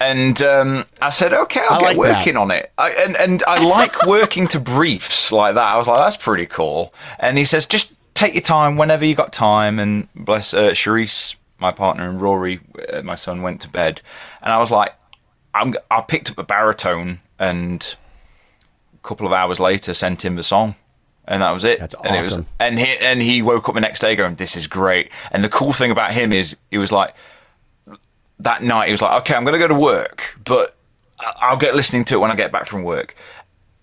[0.00, 2.72] And um, I said, okay, I'll I get like working on it.
[2.76, 5.64] I, and, and I like working to briefs like that.
[5.64, 6.92] I was like, that's pretty cool.
[7.18, 9.78] And he says, just take your time whenever you got time.
[9.78, 12.60] And bless uh, Charisse, my partner, and Rory,
[12.92, 14.00] uh, my son, went to bed.
[14.42, 14.94] And I was like,
[15.54, 17.96] I'm, I picked up a baritone and
[18.92, 20.74] a couple of hours later sent him the song.
[21.26, 21.78] And that was it.
[21.78, 22.46] That's And it was- awesome.
[22.60, 25.48] and he and he woke up the next day going, "This is great." And the
[25.48, 27.14] cool thing about him is he was like,
[28.40, 30.76] that night he was like, "Okay, I'm going to go to work, but
[31.20, 33.14] I- I'll get listening to it when I get back from work."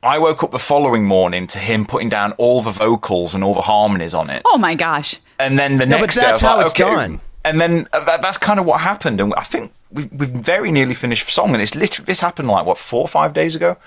[0.03, 3.53] I woke up the following morning to him putting down all the vocals and all
[3.53, 5.15] the harmonies on it, oh my gosh.
[5.37, 6.91] and then the No, but next day, that's was how like, it's okay.
[6.91, 7.21] done.
[7.45, 10.71] And then uh, that, that's kind of what happened, and I think we've, we've very
[10.71, 13.55] nearly finished the song, and it's literally this happened like what four or five days
[13.55, 13.77] ago,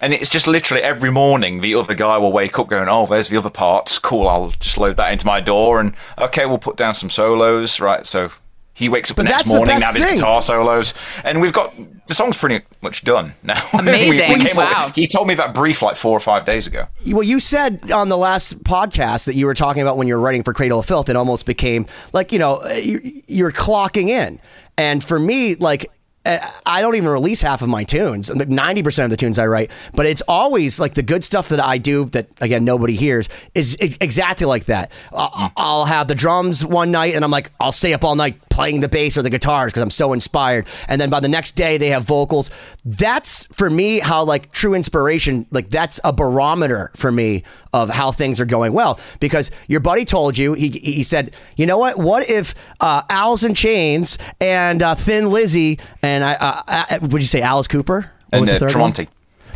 [0.00, 3.28] and it's just literally every morning the other guy will wake up going, "Oh, there's
[3.28, 3.98] the other parts.
[3.98, 7.80] Cool, I'll just load that into my DAW, and okay, we'll put down some solos,
[7.80, 8.30] right?" So.
[8.76, 10.14] He wakes up But the next morning, now there's thing.
[10.16, 10.92] guitar solos,
[11.24, 11.74] and we've got
[12.06, 13.60] the song's pretty much done now.
[13.72, 14.46] We- Amazing.
[14.46, 14.92] came up- Wow.
[14.94, 16.86] he told me that brief like four or five days ago.
[17.06, 20.20] Well, you said on the last podcast that you were talking about when you were
[20.20, 24.38] writing for Cradle of Filth, it almost became like, you know, you- you're clocking in.
[24.76, 25.90] And for me, like,
[26.26, 29.46] uh, I don't even release half of my tunes, like 90% of the tunes I
[29.46, 33.28] write, but it's always like the good stuff that I do that, again, nobody hears
[33.54, 34.90] is e- exactly like that.
[35.14, 38.80] I'll have the drums one night and I'm like, I'll stay up all night playing
[38.80, 40.66] the bass or the guitars because I'm so inspired.
[40.88, 42.50] And then by the next day, they have vocals.
[42.86, 47.42] That's for me how like true inspiration, like that's a barometer for me
[47.74, 48.98] of how things are going well.
[49.20, 51.98] Because your buddy told you, he, he said, you know what?
[51.98, 57.20] What if uh, Alice in Chains and uh, Thin Lizzy and I, uh, uh, would
[57.20, 58.10] you say Alice Cooper?
[58.30, 58.66] What And uh?
[58.68, 59.08] Tremonti.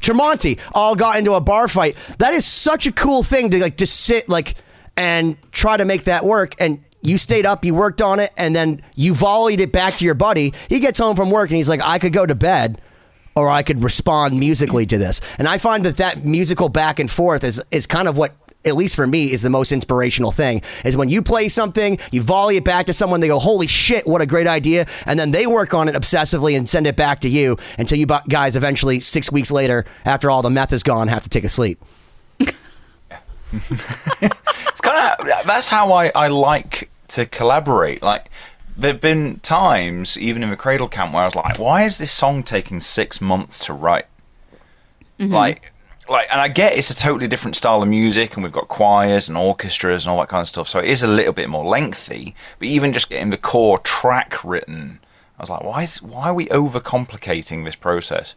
[0.03, 1.97] Tremonti all got into a bar fight.
[2.19, 4.57] That is such a cool thing to like just sit like
[4.95, 6.55] and try to make that work.
[6.61, 10.05] And you stayed up, you worked on it, and then you volleyed it back to
[10.05, 10.53] your buddy.
[10.69, 12.81] He gets home from work and he's like, I could go to bed.
[13.37, 17.09] Or I could respond musically to this, and I find that that musical back and
[17.09, 18.35] forth is is kind of what,
[18.65, 20.63] at least for me, is the most inspirational thing.
[20.85, 24.05] Is when you play something, you volley it back to someone, they go, "Holy shit,
[24.05, 27.21] what a great idea!" and then they work on it obsessively and send it back
[27.21, 31.07] to you until you guys eventually six weeks later, after all the meth is gone,
[31.07, 31.81] have to take a sleep.
[34.69, 38.03] It's kind of that's how I, I like to collaborate.
[38.03, 38.31] Like
[38.77, 42.13] there've been times, even in the Cradle Camp, where I was like, "Why is this
[42.13, 44.07] song taking six months to write?"
[45.19, 45.35] Mm-hmm.
[45.35, 45.73] Like
[46.11, 49.29] like, and I get it's a totally different style of music, and we've got choirs
[49.29, 50.69] and orchestras and all that kind of stuff.
[50.69, 52.35] So it is a little bit more lengthy.
[52.59, 54.99] But even just getting the core track written,
[55.39, 58.35] I was like, why is why are we overcomplicating this process?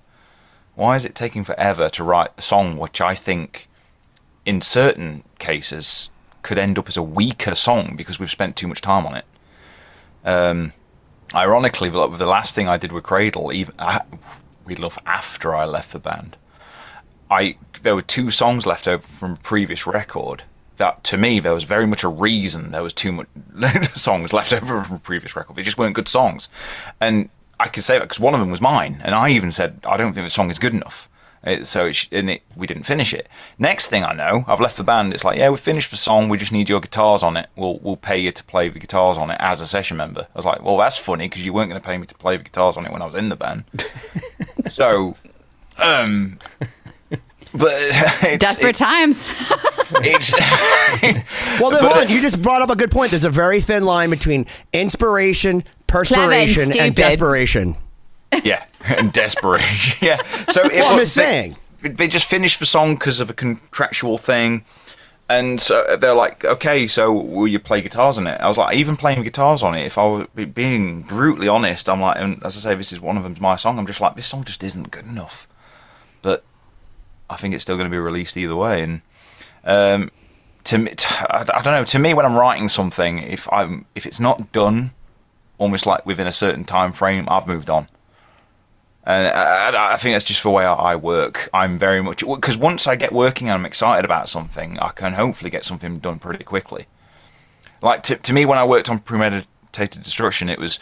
[0.75, 3.69] Why is it taking forever to write a song, which I think,
[4.45, 6.09] in certain cases,
[6.41, 9.25] could end up as a weaker song because we've spent too much time on it.
[10.25, 10.73] Um,
[11.33, 13.75] ironically, the last thing I did with Cradle, even
[14.65, 16.37] we love after I left the band,
[17.31, 20.43] I there were two songs left over from a previous record.
[20.77, 23.27] That to me, there was very much a reason there was too much
[23.95, 25.55] songs left over from a previous record.
[25.55, 26.49] They just weren't good songs,
[26.99, 27.29] and
[27.59, 29.97] I can say that because one of them was mine, and I even said I
[29.97, 31.09] don't think the song is good enough.
[31.43, 33.27] It, so it, and it, we didn't finish it.
[33.59, 35.13] Next thing I know, I've left the band.
[35.13, 36.29] It's like, yeah, we finished the song.
[36.29, 37.49] We just need your guitars on it.
[37.55, 40.21] We'll we'll pay you to play the guitars on it as a session member.
[40.21, 42.37] I was like, well, that's funny because you weren't going to pay me to play
[42.37, 43.65] the guitars on it when I was in the band.
[44.69, 45.17] so,
[45.77, 46.39] um,
[47.53, 49.27] but it's, desperate it's, times.
[49.95, 50.31] it's,
[51.59, 52.09] well, then, hold on.
[52.09, 53.11] You just brought up a good point.
[53.11, 57.75] There's a very thin line between inspiration, perspiration, and, and desperation.
[58.43, 59.97] Yeah, and desperation.
[60.07, 60.21] yeah.
[60.51, 64.65] So it, well, I'm saying they just finished the song because of a contractual thing.
[65.29, 68.39] And so they're like, okay, so will you play guitars on it?
[68.41, 72.01] I was like, even playing guitars on it, if I was being brutally honest, I'm
[72.01, 73.79] like, and as I say, this is one of them's my song.
[73.79, 75.47] I'm just like, this song just isn't good enough.
[76.21, 76.43] But
[77.29, 78.83] I think it's still going to be released either way.
[78.83, 79.01] And
[79.63, 80.11] um,
[80.65, 80.93] to me,
[81.29, 81.83] I don't know.
[81.83, 84.91] To me, when I'm writing something, if I'm if it's not done,
[85.57, 87.87] almost like within a certain time frame, I've moved on.
[89.05, 91.49] And I, I, think that's just the way I work.
[91.53, 95.13] I'm very much because once I get working and I'm excited about something, I can
[95.13, 96.85] hopefully get something done pretty quickly.
[97.81, 100.79] Like to, to me, when I worked on premeditated destruction, it was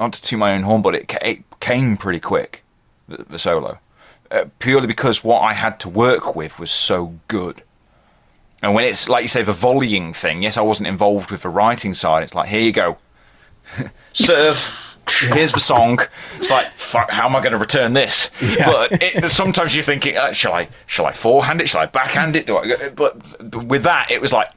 [0.00, 2.64] not to my own horn, but it, it came pretty quick.
[3.06, 3.78] The, the solo,
[4.32, 7.62] uh, purely because what I had to work with was so good.
[8.62, 11.48] And when it's like you say, the volleying thing, yes, I wasn't involved with the
[11.48, 12.24] writing side.
[12.24, 12.98] It's like, here you go,
[14.12, 14.72] serve
[15.32, 16.00] here's the song.
[16.36, 18.30] It's like, fuck, how am I going to return this?
[18.40, 18.66] Yeah.
[18.66, 21.68] But it, sometimes you're thinking, uh, shall I, shall I forehand it?
[21.68, 22.46] Shall I backhand it?
[22.46, 22.90] Do I?
[22.90, 24.50] But with that, it was like,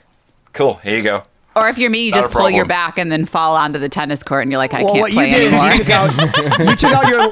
[0.53, 1.23] cool, here you go.
[1.53, 3.89] Or if you're me, you Not just pull your back and then fall onto the
[3.89, 5.71] tennis court, and you're like, I well, can't what play you did anymore.
[5.71, 7.23] Is you took out, you took out your,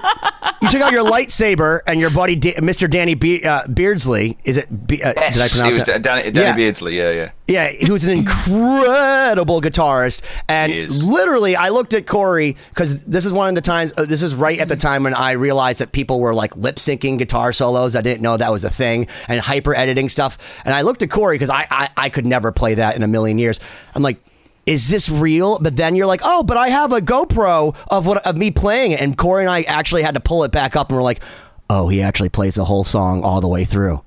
[0.61, 2.89] you took out your lightsaber, and your buddy, D- Mr.
[2.89, 4.87] Danny Be- uh, Beardsley, is it?
[4.87, 5.93] Be- uh, yes, did I pronounce it?
[5.93, 6.55] Was Danny, Danny yeah.
[6.55, 7.31] Beardsley, yeah, yeah.
[7.49, 10.71] Yeah, who's an incredible guitarist, and
[11.03, 13.91] literally, I looked at Cory because this is one of the times.
[13.97, 16.75] Uh, this is right at the time when I realized that people were like lip
[16.75, 17.95] syncing guitar solos.
[17.95, 20.37] I didn't know that was a thing, and hyper editing stuff.
[20.63, 23.07] And I looked at Cory because I, I I could never play that in a
[23.07, 23.59] million years.
[23.95, 24.23] I'm like,
[24.67, 25.57] is this real?
[25.57, 28.91] But then you're like, oh, but I have a GoPro of what of me playing
[28.91, 31.21] it, and Cory and I actually had to pull it back up, and we're like,
[31.67, 34.03] oh, he actually plays the whole song all the way through.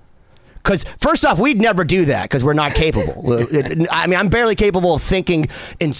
[0.62, 3.44] Because first off, we'd never do that because we're not capable.
[3.90, 5.48] I mean, I'm barely capable of thinking
[5.80, 5.92] in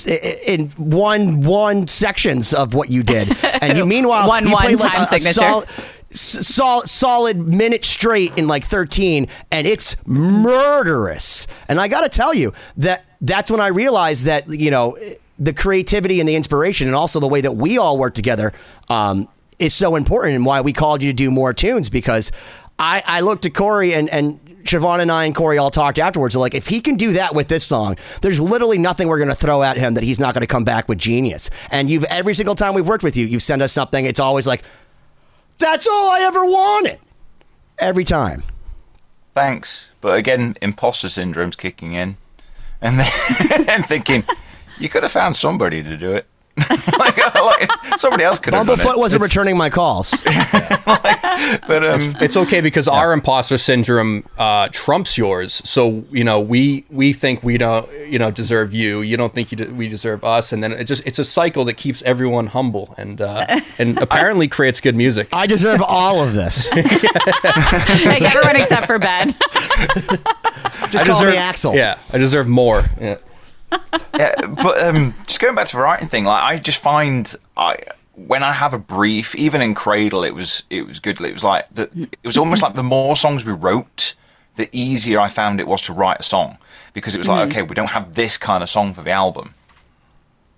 [0.46, 4.92] in one one sections of what you did, and you meanwhile one you one like
[4.92, 5.30] time a, signature.
[5.30, 5.68] A solid,
[6.14, 12.52] sol- solid minute straight in like 13 and it's murderous and i gotta tell you
[12.76, 14.98] that that's when i realized that you know
[15.38, 18.52] the creativity and the inspiration and also the way that we all work together
[18.88, 22.30] um, is so important and why we called you to do more tunes because
[22.78, 26.36] i, I looked at cory and, and Siobhan and I and Cory all talked afterwards.
[26.36, 29.34] Like, if he can do that with this song, there's literally nothing we're going to
[29.34, 31.50] throw at him that he's not going to come back with genius.
[31.70, 34.04] And you've every single time we've worked with you, you've sent us something.
[34.06, 34.62] It's always like,
[35.58, 36.98] that's all I ever wanted.
[37.78, 38.42] Every time.
[39.34, 39.90] Thanks.
[40.00, 42.16] But again, imposter syndrome's kicking in.
[42.80, 44.24] And then and thinking,
[44.78, 46.26] you could have found somebody to do it.
[46.98, 50.12] like, like, somebody else could have Bumblefoot wasn't it's, returning my calls.
[50.86, 51.22] like,
[51.66, 52.94] but um, it's, it's, okay because yeah.
[52.94, 55.62] our imposter syndrome uh, trumps yours.
[55.64, 59.00] So you know we we think we don't you know deserve you.
[59.00, 61.64] You don't think you de- we deserve us, and then it just it's a cycle
[61.66, 65.28] that keeps everyone humble and uh, and apparently creates good music.
[65.32, 66.70] I deserve all of this.
[66.74, 69.34] like everyone except for Ben.
[70.90, 71.74] just I call deserve, me Axl.
[71.74, 72.84] Yeah, I deserve more.
[73.00, 73.16] Yeah
[74.14, 77.78] yeah, but um, just going back to the writing thing, like I just find I
[78.14, 81.20] when I have a brief, even in Cradle, it was it was good.
[81.20, 84.14] It was like the, it was almost like the more songs we wrote,
[84.56, 86.58] the easier I found it was to write a song
[86.92, 87.58] because it was like, mm-hmm.
[87.58, 89.54] okay, we don't have this kind of song for the album.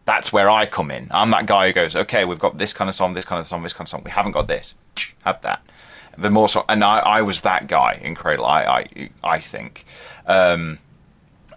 [0.05, 1.09] That's where I come in.
[1.11, 3.47] I'm that guy who goes, okay, we've got this kind of song, this kind of
[3.47, 4.03] song, this kind of song.
[4.05, 4.75] We haven't got this.
[5.25, 5.63] Have that.
[6.19, 8.45] The more so, and I, I was that guy in Cradle.
[8.45, 9.87] I, I, I think.
[10.27, 10.79] Um,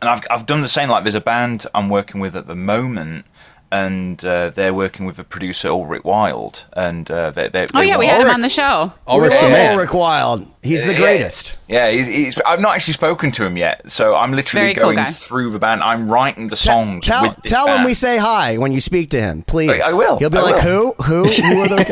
[0.02, 0.90] and I've I've done the same.
[0.90, 3.26] Like there's a band I'm working with at the moment,
[3.72, 7.88] and uh, they're working with a producer Ulrich Wild, and uh, they, they, Oh they
[7.88, 8.94] yeah, we had him on the show.
[9.08, 9.74] We Ulrich's the love man.
[9.76, 10.46] Ulrich Wild.
[10.64, 11.58] He's the greatest.
[11.68, 12.40] Yeah, he's, he's.
[12.46, 15.12] I've not actually spoken to him yet, so I'm literally Very going guy.
[15.12, 15.82] through the band.
[15.84, 17.06] I'm writing the songs.
[17.06, 19.70] Tell with this tell him we say hi when you speak to him, please.
[19.72, 20.18] I- I will.
[20.20, 20.94] He'll be I like, will.
[21.00, 21.26] who?
[21.26, 21.28] Who?
[21.28, 21.86] Who are those?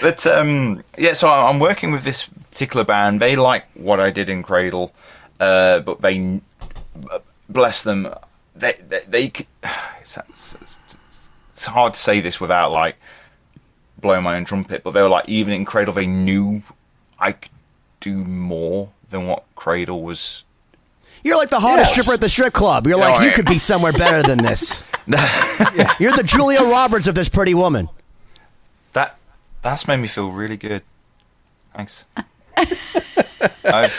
[0.00, 3.20] But um, yeah, so I'm working with this particular band.
[3.20, 4.92] They like what I did in Cradle,
[5.40, 6.40] uh, but they,
[7.48, 8.12] bless them,
[8.56, 9.24] they they, they
[10.00, 10.56] it's, it's,
[11.52, 12.96] it's hard to say this without like
[14.00, 14.82] blowing my own trumpet.
[14.84, 16.62] But they were like, even in Cradle, they knew
[17.18, 17.50] I could
[18.00, 20.44] do more than what Cradle was.
[21.22, 21.92] You're like the hottest Yes.
[21.94, 22.86] stripper at the strip club.
[22.86, 24.84] You're like, No, you I- could be somewhere better than this.
[25.98, 27.88] You're the Julia Roberts of this pretty woman.
[28.92, 29.16] That
[29.62, 30.82] that's made me feel really good.
[31.74, 32.06] Thanks.
[32.56, 33.90] I,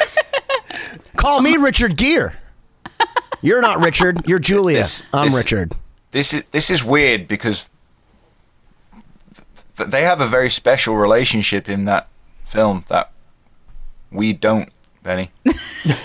[1.17, 2.33] Call me Richard Gere.
[3.41, 4.21] You're not Richard.
[4.27, 4.77] You're Julia.
[4.77, 5.73] This- I'm this- Richard.
[6.11, 7.69] this is this is weird because
[9.77, 12.07] th- they have a very special relationship in that
[12.43, 13.11] film that
[14.11, 14.69] we don't,
[15.03, 15.31] Benny.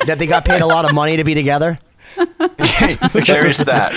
[0.07, 1.79] That they got paid a lot of money to be together.
[2.16, 3.92] there is that.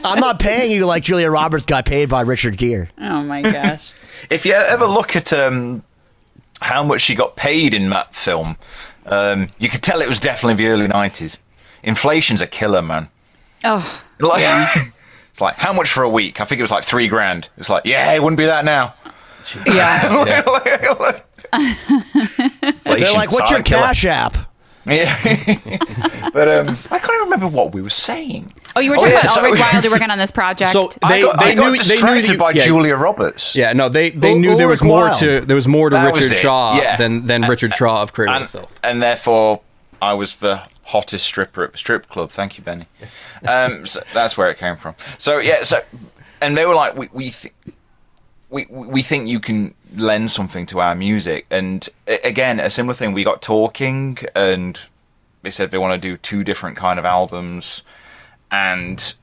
[0.04, 2.88] I'm not paying you like Julia Roberts got paid by Richard Gere.
[2.98, 3.92] Oh my gosh.
[4.30, 5.82] If you ever look at um,
[6.60, 8.56] how much she got paid in that film,
[9.06, 11.38] um, you could tell it was definitely the early '90s.
[11.82, 13.08] Inflation's a killer, man.
[13.64, 14.42] Oh, Like,
[15.30, 16.40] it's like how much for a week?
[16.40, 17.48] I think it was like three grand.
[17.56, 18.94] It's like, yeah, it wouldn't be that now.
[19.66, 20.42] yeah.
[22.84, 23.82] They're like, what's your killer.
[23.82, 24.36] cash app?
[24.88, 25.14] Yeah.
[26.32, 28.52] but um, I can't remember what we were saying.
[28.76, 30.70] Oh, you were Oh, talking yeah, about so- Ulrich Wilder working on this project.
[30.72, 32.96] So I they got, they I got knew they knew distracted you, by yeah, Julia
[32.96, 33.54] Roberts.
[33.54, 35.18] Yeah, no, they they Ul- knew there was more Wilde.
[35.20, 36.96] to there was more to That Richard Shaw yeah.
[36.96, 38.78] than than Richard Shaw of Cradle and, Filth.
[38.82, 39.60] and therefore
[40.00, 42.30] I was the hottest stripper at the strip club.
[42.30, 42.86] Thank you, Benny.
[43.46, 44.96] Um, so that's where it came from.
[45.18, 45.80] So yeah, so
[46.40, 47.54] and they were like, we we th-
[48.50, 53.12] we we think you can lend something to our music, and again, a similar thing.
[53.12, 54.78] We got talking, and
[55.42, 57.82] they said they want to do two different kind of albums,
[58.50, 59.14] and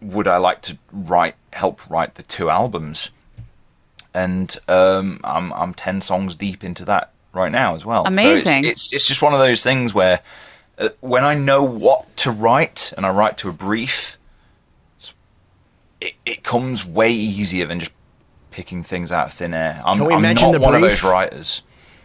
[0.00, 3.10] would I like to write help write the two albums?
[4.14, 8.04] and um, I'm I'm ten songs deep into that right now as well.
[8.04, 8.64] So Amazing.
[8.64, 10.20] it's, it's it's just one of those things where
[10.78, 14.16] uh, when I know what to write and I write to a brief,
[16.00, 17.92] it it comes way easier than just
[18.54, 19.82] picking things out of thin air.
[19.84, 21.62] I'm, Can we I'm mention not the one of those writers.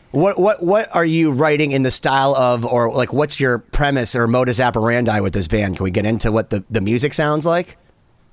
[0.09, 4.15] What what what are you writing in the style of, or like, what's your premise
[4.15, 5.77] or modus operandi with this band?
[5.77, 7.77] Can we get into what the, the music sounds like?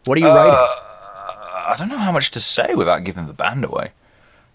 [0.06, 0.54] What are you writing?
[0.54, 3.90] I don't know how much to say without giving the band away.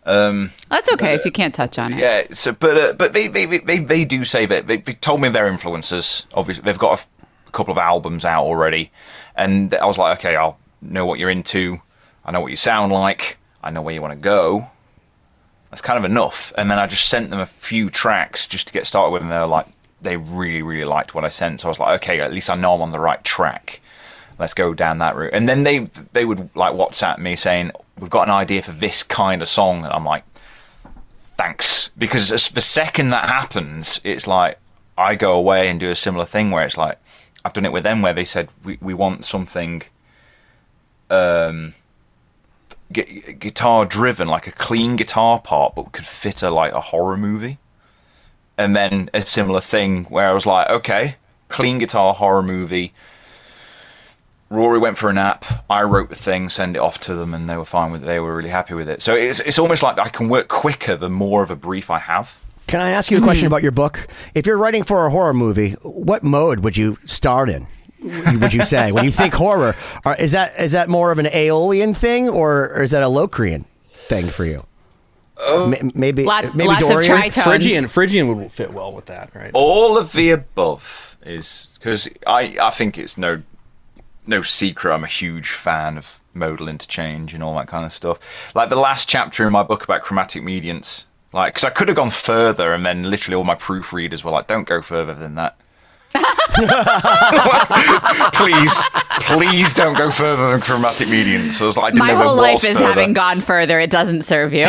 [0.04, 2.00] That's okay if you can't touch on it.
[2.00, 5.22] Yeah, so but uh, but they, they they they do say that they, they told
[5.22, 6.26] me their influences.
[6.34, 7.08] Obviously, they've got a, f-
[7.48, 8.92] a couple of albums out already,
[9.36, 11.82] and I was like, okay, I'll know what you're into.
[12.26, 13.38] I know what you sound like.
[13.64, 14.68] I know where you want to go.
[15.70, 16.52] That's kind of enough.
[16.58, 19.32] And then I just sent them a few tracks just to get started with, and
[19.32, 19.68] they were like,
[20.02, 21.62] they really really liked what I sent.
[21.62, 23.82] So I was like, okay, at least I know I'm on the right track.
[24.40, 25.34] Let's go down that route.
[25.34, 29.04] And then they they would like WhatsApp me saying, we've got an idea for this
[29.04, 30.24] kind of song, and I'm like
[31.42, 34.60] thanks because the second that happens it's like
[34.96, 37.00] i go away and do a similar thing where it's like
[37.44, 39.82] i've done it with them where they said we, we want something
[41.10, 41.74] um
[42.94, 47.18] gu- guitar driven like a clean guitar part but could fit a like a horror
[47.18, 47.58] movie
[48.58, 51.16] and then a similar thing where i was like okay
[51.50, 52.94] clean guitar horror movie
[54.52, 55.46] Rory went for a nap.
[55.70, 58.06] I wrote the thing, send it off to them, and they were fine with it.
[58.06, 59.02] They were really happy with it.
[59.02, 62.00] So it's it's almost like I can work quicker the more of a brief I
[62.00, 62.38] have.
[62.68, 63.54] Can I ask you a question hmm.
[63.54, 64.08] about your book?
[64.36, 67.68] If you're writing for a horror movie, what mode would you start in?
[68.02, 69.76] Would you say when you think horror?
[70.06, 73.08] Are, is that is that more of an Aeolian thing or, or is that a
[73.10, 74.66] Locrian thing for you?
[75.38, 75.72] Oh.
[75.72, 77.12] M- maybe Lot- maybe lots of Dorian?
[77.18, 77.44] tritones.
[77.44, 79.52] Phrygian Phrygian would fit well with that, right?
[79.54, 83.42] All of the above is because I I think it's no
[84.26, 84.94] no secret.
[84.94, 88.52] I'm a huge fan of modal interchange and all that kind of stuff.
[88.56, 91.06] Like the last chapter in my book about chromatic mediants.
[91.34, 94.48] Like, because I could have gone further, and then literally all my proofreaders were like,
[94.48, 95.56] "Don't go further than that."
[98.34, 98.74] please,
[99.22, 101.58] please don't go further than chromatic mediants.
[101.58, 102.86] So I was like, I didn't My whole life is further.
[102.86, 103.80] having gone further.
[103.80, 104.60] It doesn't serve you.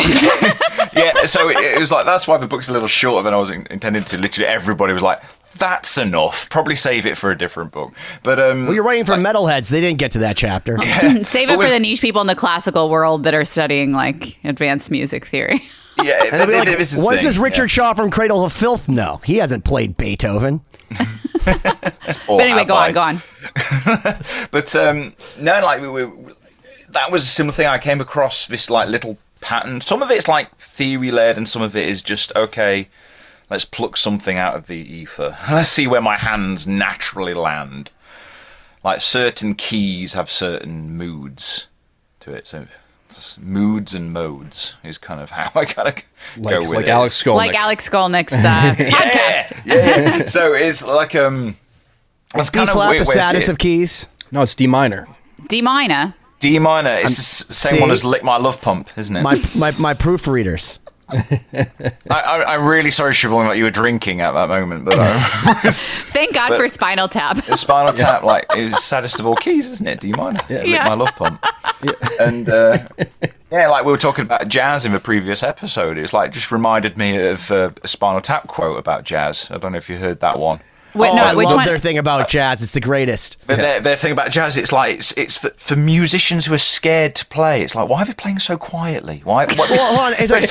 [0.95, 3.39] yeah, so it, it was like that's why the book's a little shorter than I
[3.39, 4.19] was in, intended to.
[4.19, 5.23] Literally, everybody was like,
[5.57, 7.93] "That's enough." Probably save it for a different book.
[8.23, 9.71] But um, Well, you're writing for metalheads.
[9.71, 10.79] They didn't get to that chapter.
[10.85, 13.93] Save But it for with- the niche people in the classical world that are studying
[13.93, 15.63] like advanced music theory.
[15.99, 17.67] Yeah, And they'll be like, th- this what does Richard yeah.
[17.67, 19.21] Shaw from Cradle of Filth know?
[19.25, 20.63] He hasn't played Beethoven.
[21.45, 22.89] But anyway, go I?
[22.89, 23.23] on, go on.
[24.51, 26.13] But um, no, like we were,
[26.91, 27.67] that was a similar thing.
[27.67, 29.81] I came across this like little pattern.
[29.81, 32.89] Some of it's like theory led, and some of it is just okay.
[33.51, 35.37] Let's pluck something out of the ether.
[35.51, 37.91] Let's see where my hands naturally land.
[38.83, 41.67] Like certain keys have certain moods
[42.21, 42.71] to it, so it's
[43.41, 45.95] moods and modes is kind of how I kind of
[46.37, 46.91] Like, go with like it.
[46.91, 47.37] Alex Skolnick.
[47.37, 49.63] Like Alex Skolnick's uh, podcast.
[49.67, 50.25] yeah, yeah.
[50.27, 51.57] so it's like um,
[52.35, 54.07] it's B kind flat, weird the where it's- saddest of keys.
[54.31, 55.07] No, it's D minor.
[55.49, 56.15] D minor.
[56.41, 56.91] D minor.
[56.91, 59.23] It's the s- same one as lick my love pump, isn't it?
[59.23, 60.79] My my my proofreaders.
[61.13, 61.67] I,
[62.11, 66.35] I, I'm really sorry, Siobhan, that you were drinking at that moment, but uh, Thank
[66.35, 67.45] God for Spinal Tap.
[67.57, 70.01] Spinal Tap, like, was saddest of all keys, isn't it?
[70.01, 70.43] Do you mind?
[70.49, 70.89] Yeah.
[70.89, 71.45] my love pump.
[72.21, 72.79] And uh,
[73.51, 75.99] yeah, like we were talking about jazz in the previous episode.
[75.99, 79.51] It's like just reminded me of uh, a Spinal Tap quote about jazz.
[79.51, 80.61] I don't know if you heard that one.
[80.95, 81.67] Wait, oh, no, I love one?
[81.67, 82.63] their thing about jazz.
[82.63, 83.39] It's the greatest.
[83.47, 86.59] But their, their thing about jazz, it's like it's it's for, for musicians who are
[86.59, 87.63] scared to play.
[87.63, 89.23] It's like why are they playing so quietly?
[89.25, 89.47] Why?
[89.47, 90.15] What, Well, hold on.
[90.19, 90.51] It's like,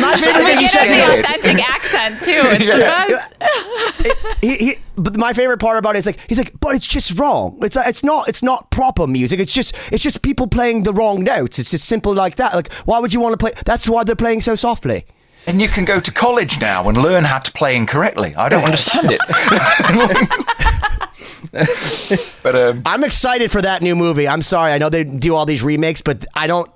[0.00, 2.40] my favorite we thing he get said the authentic accent too.
[2.54, 4.40] It's the best.
[4.40, 7.18] he, he, but my favorite part about it is like he's like, but it's just
[7.18, 7.58] wrong.
[7.62, 9.40] It's it's not it's not proper music.
[9.40, 11.58] It's just it's just people playing the wrong notes.
[11.58, 12.54] It's just simple like that.
[12.54, 13.52] Like why would you want to play?
[13.64, 15.04] That's why they're playing so softly.
[15.46, 18.34] And you can go to college now and learn how to play incorrectly.
[18.34, 19.20] I don't understand it.
[22.42, 24.26] but um, I'm excited for that new movie.
[24.26, 24.72] I'm sorry.
[24.72, 26.70] I know they do all these remakes, but I don't.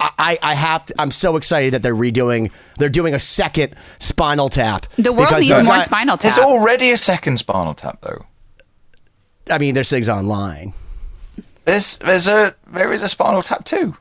[0.00, 2.50] I, I have to, I'm so excited that they're redoing.
[2.78, 4.86] They're doing a second Spinal Tap.
[4.96, 6.44] The world needs more guy- Spinal there's Tap.
[6.44, 8.26] already a second Spinal Tap, though.
[9.48, 10.72] I mean, there's things online.
[11.64, 13.96] There's there's a there is a Spinal Tap too,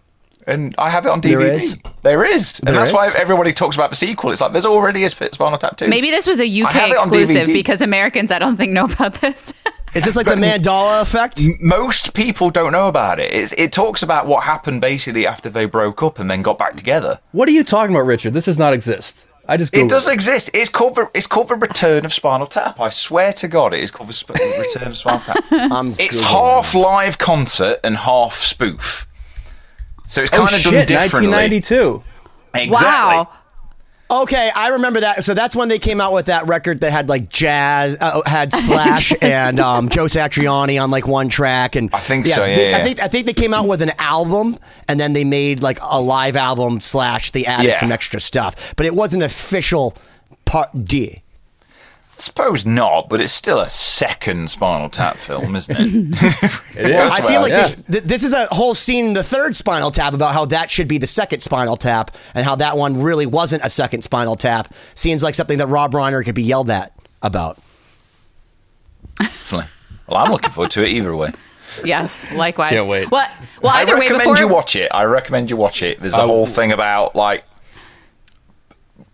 [0.48, 1.32] and I have it on DVD.
[1.40, 1.78] There is?
[2.04, 2.94] There is, and There that's is?
[2.96, 4.32] why everybody talks about the sequel.
[4.32, 5.88] It's like there's already a Spinal Tap two.
[5.88, 8.86] Maybe this was a UK have it on exclusive because Americans, I don't think, know
[8.86, 9.54] about this.
[9.94, 11.40] Is this like the Mandela effect?
[11.60, 13.32] most people don't know about it.
[13.32, 13.54] it.
[13.60, 17.20] It talks about what happened basically after they broke up and then got back together.
[17.32, 18.34] What are you talking about, Richard?
[18.34, 19.28] This does not exist.
[19.48, 20.50] I just It Googled does exist.
[20.54, 22.80] It's called the it's called the Return of Spinal Tap.
[22.80, 25.44] I swear to God, it is called the Sp- Return of Spinal Tap.
[25.52, 26.32] I'm it's Googling.
[26.32, 29.06] half live concert and half spoof.
[30.14, 30.88] So it's Oh kind of done shit!
[30.88, 31.32] differently.
[31.32, 32.04] 1992.
[32.54, 32.88] Exactly.
[32.88, 33.30] Wow.
[34.12, 35.24] Okay, I remember that.
[35.24, 38.54] So that's when they came out with that record that had like jazz, uh, had
[38.54, 42.74] Slash and um, Joe Satriani on like one track, and I think so, yeah, they-
[42.76, 45.80] I think I think they came out with an album, and then they made like
[45.82, 47.74] a live album slash they added Yeah.
[47.74, 49.96] some extra stuff, but it wasn't official
[50.46, 51.23] part D.
[52.18, 55.88] Suppose not, but it's still a second Spinal Tap film, isn't it?
[56.78, 57.12] it is.
[57.12, 57.68] I feel like yeah.
[57.68, 60.70] this, th- this is a whole scene in the third Spinal Tap about how that
[60.70, 64.36] should be the second Spinal Tap, and how that one really wasn't a second Spinal
[64.36, 64.74] Tap.
[64.94, 66.94] Seems like something that Rob Reiner could be yelled at
[67.24, 67.60] about.
[69.20, 69.70] Definitely.
[70.08, 71.32] Well, I'm looking forward to it either way.
[71.84, 72.72] Yes, likewise.
[72.72, 73.10] Can't wait.
[73.10, 73.28] Well,
[73.62, 74.90] well I either way, recommend before you watch it.
[74.94, 76.00] I recommend you watch it.
[76.00, 76.28] There's a oh.
[76.28, 77.44] whole thing about like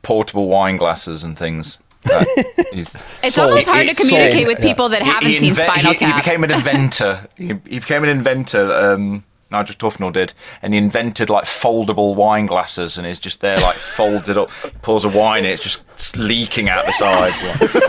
[0.02, 1.80] portable wine glasses and things.
[2.04, 2.26] That
[2.74, 3.50] it's Sold.
[3.50, 4.48] almost hard to communicate sold.
[4.48, 6.16] with people that haven't he seen inve- Spinal he, Tap.
[6.16, 7.28] He became an inventor.
[7.36, 8.72] he, he became an inventor.
[8.72, 13.60] Um, Nigel Tufnel did, and he invented like foldable wine glasses, and it's just there,
[13.60, 14.50] like folds it up,
[14.84, 17.36] pours a wine, in, it's just leaking out the sides,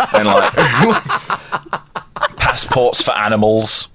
[0.14, 0.52] and like
[2.36, 3.88] passports for animals,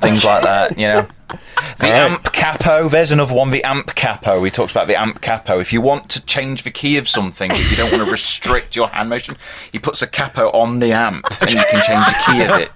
[0.00, 0.78] things like that.
[0.78, 1.08] You know,
[1.78, 2.88] the amp capo.
[2.88, 3.50] There's another one.
[3.50, 4.42] The amp capo.
[4.44, 5.58] He talks about the amp capo.
[5.60, 8.74] If you want to change the key of something, if you don't want to restrict
[8.76, 9.36] your hand motion,
[9.72, 12.70] he puts a capo on the amp, and you can change the key of it.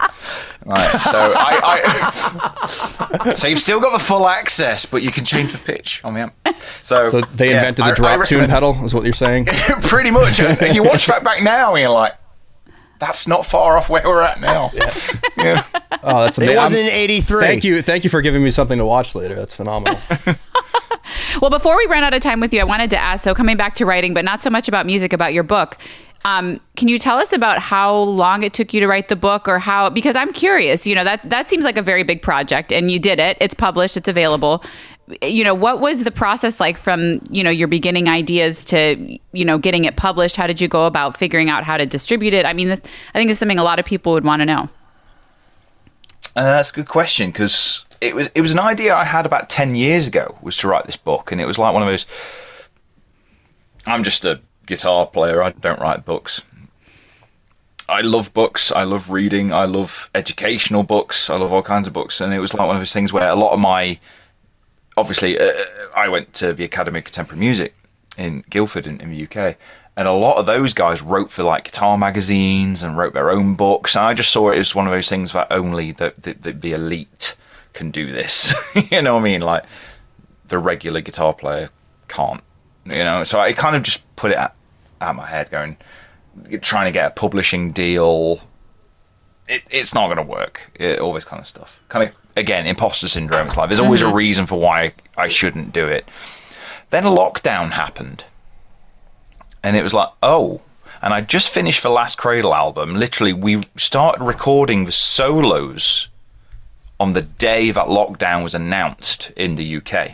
[0.65, 0.89] Right.
[1.01, 1.81] So I,
[3.25, 6.13] I so you've still got the full access, but you can change the pitch on
[6.13, 6.33] the amp.
[6.81, 9.45] So, So they yeah, invented the I drop tune pedal, is what you're saying?
[9.81, 10.39] Pretty much.
[10.39, 12.13] And you watch that back now, and you're like,
[12.99, 14.71] that's not far off where we're at now.
[14.73, 14.93] yeah.
[15.35, 15.63] Yeah.
[16.03, 16.55] Oh, that's amazing.
[16.55, 16.63] It amazing.
[16.63, 17.41] wasn't in '83.
[17.41, 19.35] Thank you, thank you for giving me something to watch later.
[19.35, 19.99] That's phenomenal.
[21.41, 23.23] Well, before we ran out of time with you, I wanted to ask.
[23.23, 25.77] So, coming back to writing, but not so much about music, about your book.
[26.25, 29.47] Um, can you tell us about how long it took you to write the book,
[29.47, 29.89] or how?
[29.89, 30.87] Because I'm curious.
[30.87, 33.37] You know that that seems like a very big project, and you did it.
[33.41, 33.97] It's published.
[33.97, 34.63] It's available.
[35.21, 39.45] You know what was the process like from you know your beginning ideas to you
[39.45, 40.37] know getting it published?
[40.37, 42.45] How did you go about figuring out how to distribute it?
[42.45, 42.79] I mean, this,
[43.13, 44.69] I think it's something a lot of people would want to know.
[46.35, 49.49] Uh, that's a good question because it was it was an idea I had about
[49.49, 52.05] ten years ago was to write this book, and it was like one of those.
[53.85, 55.43] I'm just a guitar player.
[55.43, 56.41] I don't write books.
[57.89, 58.71] I love books.
[58.71, 59.51] I love reading.
[59.51, 61.29] I love educational books.
[61.29, 63.27] I love all kinds of books, and it was like one of those things where
[63.27, 63.99] a lot of my,
[64.95, 65.51] obviously, uh,
[65.95, 67.75] I went to the Academy of Contemporary Music,
[68.17, 69.57] in Guildford in, in the UK.
[69.95, 73.55] And a lot of those guys wrote for like guitar magazines and wrote their own
[73.55, 73.95] books.
[73.95, 76.71] And I just saw it as one of those things that only the, the, the,
[76.71, 77.35] elite
[77.73, 78.55] can do this.
[78.91, 79.41] you know what I mean?
[79.41, 79.65] Like
[80.47, 81.69] the regular guitar player
[82.07, 82.41] can't.
[82.85, 84.55] You know, so I kind of just put it out,
[84.99, 85.77] out my head, going
[86.61, 88.41] trying to get a publishing deal.
[89.47, 90.71] It, it's not going to work.
[90.75, 91.79] It, all this kind of stuff.
[91.89, 93.47] Kind of again, imposter syndrome.
[93.47, 94.15] It's like there's always a mm-hmm.
[94.15, 96.07] reason for why I shouldn't do it.
[96.89, 98.25] Then lockdown happened,
[99.63, 100.61] and it was like, oh.
[101.01, 102.95] And I just finished the last Cradle album.
[102.95, 106.07] Literally, we started recording the solos
[106.99, 110.13] on the day that lockdown was announced in the UK.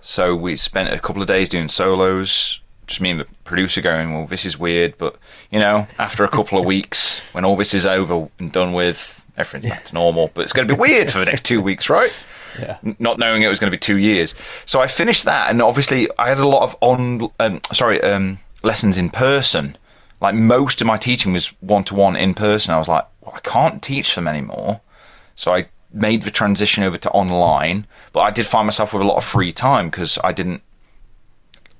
[0.00, 2.60] So we spent a couple of days doing solos.
[2.86, 5.16] Just me and the producer going, well, this is weird, but
[5.50, 9.22] you know, after a couple of weeks, when all this is over and done with,
[9.36, 10.30] everything's back to normal.
[10.32, 12.12] But it's going to be weird for the next two weeks, right?
[12.58, 12.78] Yeah.
[12.98, 14.34] Not knowing it was going to be two years.
[14.66, 18.38] So I finished that, and obviously I had a lot of on, um, sorry, um,
[18.62, 19.76] lessons in person.
[20.20, 22.74] Like most of my teaching was one to one in person.
[22.74, 24.80] I was like, well, I can't teach them anymore.
[25.36, 29.06] So I made the transition over to online, but I did find myself with a
[29.06, 30.62] lot of free time because I didn't.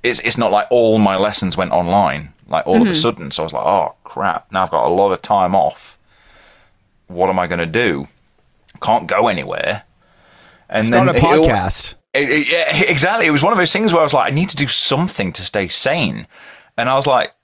[0.02, 2.94] It's it's not like all my lessons went online like all of a mm-hmm.
[2.94, 3.30] sudden.
[3.30, 4.50] So I was like, oh crap!
[4.50, 5.98] Now I've got a lot of time off.
[7.06, 8.08] What am I going to do?
[8.80, 9.84] Can't go anywhere.
[10.68, 11.94] And Start a it all- podcast.
[12.12, 13.26] it- it- yeah, exactly.
[13.26, 15.32] It was one of those things where I was like, I need to do something
[15.34, 16.26] to stay sane.
[16.78, 17.34] And I was like,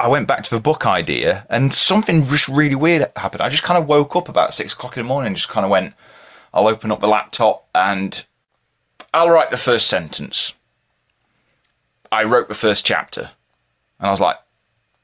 [0.00, 3.40] I went back to the book idea, and something just really weird happened.
[3.40, 5.64] I just kind of woke up about six o'clock in the morning and just kind
[5.64, 5.94] of went,
[6.52, 8.26] I'll open up the laptop and
[9.14, 10.54] I'll write the first sentence.
[12.10, 13.30] I wrote the first chapter.
[14.00, 14.36] And I was like,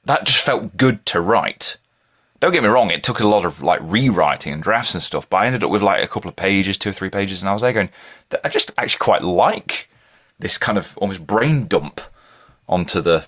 [0.05, 1.77] that just felt good to write.
[2.41, 5.31] Don't get me wrong, it took a lot of like rewriting and drafts and stuff,
[5.31, 7.49] but I ended up with like a couple of pages, two or three pages, and
[7.49, 7.91] I was there going,
[8.43, 9.89] I just actually quite like
[10.41, 12.01] this kind of almost brain dump
[12.73, 13.27] onto the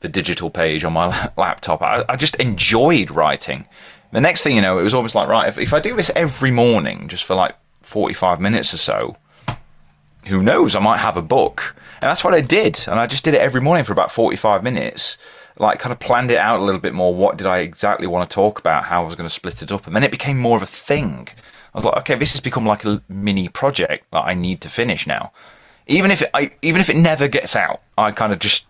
[0.00, 1.82] the digital page on my laptop.
[1.82, 3.66] I, I just enjoyed writing.
[4.12, 6.10] The next thing you know, it was almost like, right, if, if I do this
[6.14, 9.16] every morning just for like 45 minutes or so,
[10.26, 11.74] who knows, I might have a book.
[12.00, 12.84] And that's what I did.
[12.86, 15.18] And I just did it every morning for about 45 minutes.
[15.58, 17.14] Like, kind of planned it out a little bit more.
[17.14, 18.84] What did I exactly want to talk about?
[18.84, 19.86] How I was going to split it up.
[19.86, 21.28] And then it became more of a thing.
[21.74, 24.68] I was like, okay, this has become like a mini project that I need to
[24.68, 25.32] finish now.
[25.88, 28.66] Even if it, I, even if it never gets out, I kind of just,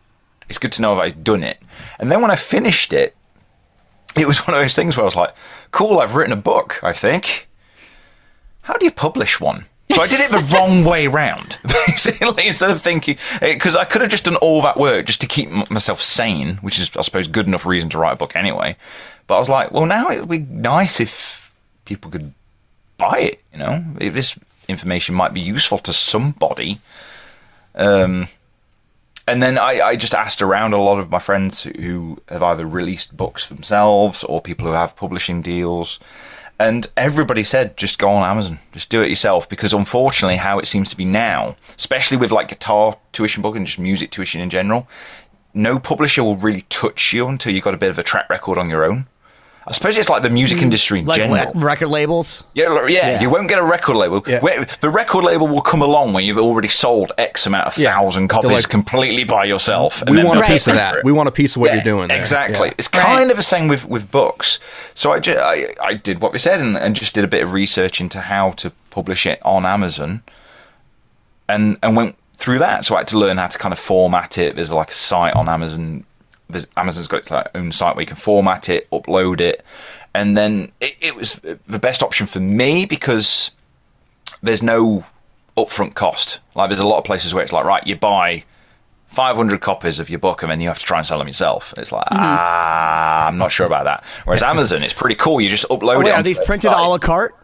[0.49, 1.59] it's good to know that I've done it.
[1.99, 3.15] And then when I finished it,
[4.17, 5.35] it was one of those things where I was like,
[5.71, 7.49] cool, I've written a book, I think.
[8.63, 9.67] How do you publish one?
[9.91, 14.03] So I did it the wrong way round, basically, instead of thinking, because I could
[14.03, 17.27] have just done all that work just to keep myself sane, which is, I suppose,
[17.27, 18.77] good enough reason to write a book anyway.
[19.27, 21.51] But I was like, well, now it would be nice if
[21.87, 22.35] people could
[22.99, 23.83] buy it, you know?
[23.99, 24.39] If this
[24.69, 26.81] information might be useful to somebody.
[27.75, 28.29] Um,
[29.29, 32.67] and then I, I just asked around a lot of my friends who have either
[32.67, 36.01] released books themselves or people who have publishing deals.
[36.59, 39.47] And everybody said, just go on Amazon, just do it yourself.
[39.47, 43.67] Because unfortunately, how it seems to be now, especially with like guitar tuition book and
[43.67, 44.89] just music tuition in general,
[45.53, 48.57] no publisher will really touch you until you've got a bit of a track record
[48.57, 49.07] on your own.
[49.69, 50.63] I suppose it's like the music mm.
[50.63, 51.53] industry in Like general.
[51.55, 52.45] record labels.
[52.55, 53.21] Yeah, yeah, Yeah.
[53.21, 54.25] you won't get a record label.
[54.27, 54.41] Yeah.
[54.41, 58.29] Where- The record label will come along when you've already sold X amount of thousand
[58.29, 60.01] copies like, completely by yourself.
[60.01, 61.05] and We then want a piece of that.
[61.05, 62.09] We want a piece of what you're doing.
[62.09, 62.19] There.
[62.19, 62.73] Exactly.
[62.79, 63.05] It's Right.
[63.05, 64.59] kind of the same with, with books.
[64.95, 67.53] So I, I, I did what we said and, and just did a bit of
[67.53, 70.23] research into how to publish it on Amazon
[71.47, 72.87] and, and went through that.
[72.87, 74.57] So I had to learn how to kind of format it.
[74.57, 76.05] There's like a site on Amazon.
[76.51, 79.65] There's, Amazon's got its like own site where you can format it, upload it.
[80.15, 83.51] And then it, it was the best option for me because
[84.43, 85.05] there's no
[85.57, 86.41] upfront cost.
[86.55, 88.45] Like there's a lot of places where it's like, right, you buy
[89.09, 91.75] 500 copies of your book and then you have to try and sell them yourself.
[91.77, 94.05] It's like, ah, I'm not sure about that.
[94.25, 95.41] Whereas Amazon, it's pretty cool.
[95.41, 96.13] You just upload Oh, it.
[96.15, 96.81] are these printed site.
[96.81, 97.35] a la carte?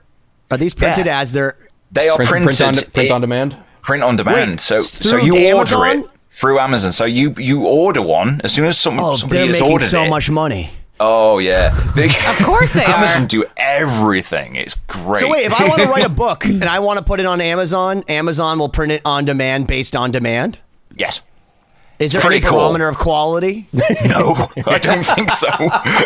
[0.50, 1.20] Are these printed Yeah.
[1.20, 1.56] as they're
[1.92, 3.56] They are Print, printed print on, print on demand.
[3.82, 4.50] print on demand.
[4.50, 5.98] Wait, so so through you order Amazon?
[6.00, 6.92] it through Amazon.
[6.92, 9.86] So you you order one as soon as some, Oh, somebody they're has making ordered
[9.86, 10.10] so it.
[10.10, 10.70] much money.
[11.00, 12.96] Oh yeah, they, Of course they are.
[12.96, 14.56] Amazon do everything.
[14.56, 15.20] It's great.
[15.20, 17.26] So wait, if I want to write a book and I want to put it
[17.26, 20.58] on Amazon, Amazon will print it on demand based on demand.
[20.96, 21.20] yes.
[21.98, 22.58] Is there Pretty any cool.
[22.58, 23.66] barometer of quality?
[24.06, 25.48] No, I don't think so.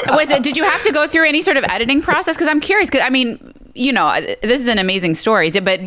[0.09, 0.43] was it?
[0.43, 2.37] Did you have to go through any sort of editing process?
[2.37, 2.89] Because I'm curious.
[2.91, 5.51] Because I mean, you know, this is an amazing story.
[5.51, 5.81] Did, but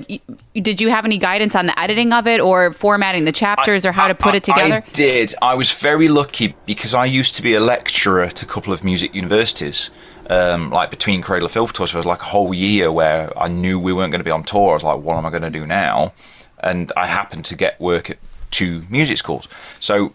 [0.53, 3.91] did you have any guidance on the editing of it, or formatting the chapters, or
[3.91, 4.83] how to put it together?
[4.85, 5.33] I did.
[5.41, 8.83] I was very lucky because I used to be a lecturer at a couple of
[8.83, 9.89] music universities.
[10.29, 13.47] Um, like between Cradle of Filth tours, there was like a whole year where I
[13.49, 14.71] knew we weren't going to be on tour.
[14.71, 16.13] I was like, what am I going to do now?
[16.59, 18.17] And I happened to get work at
[18.51, 19.47] to music schools.
[19.79, 20.13] So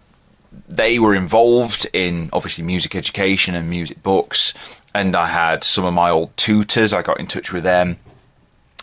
[0.68, 4.54] they were involved in obviously music education and music books.
[4.94, 7.98] And I had some of my old tutors, I got in touch with them.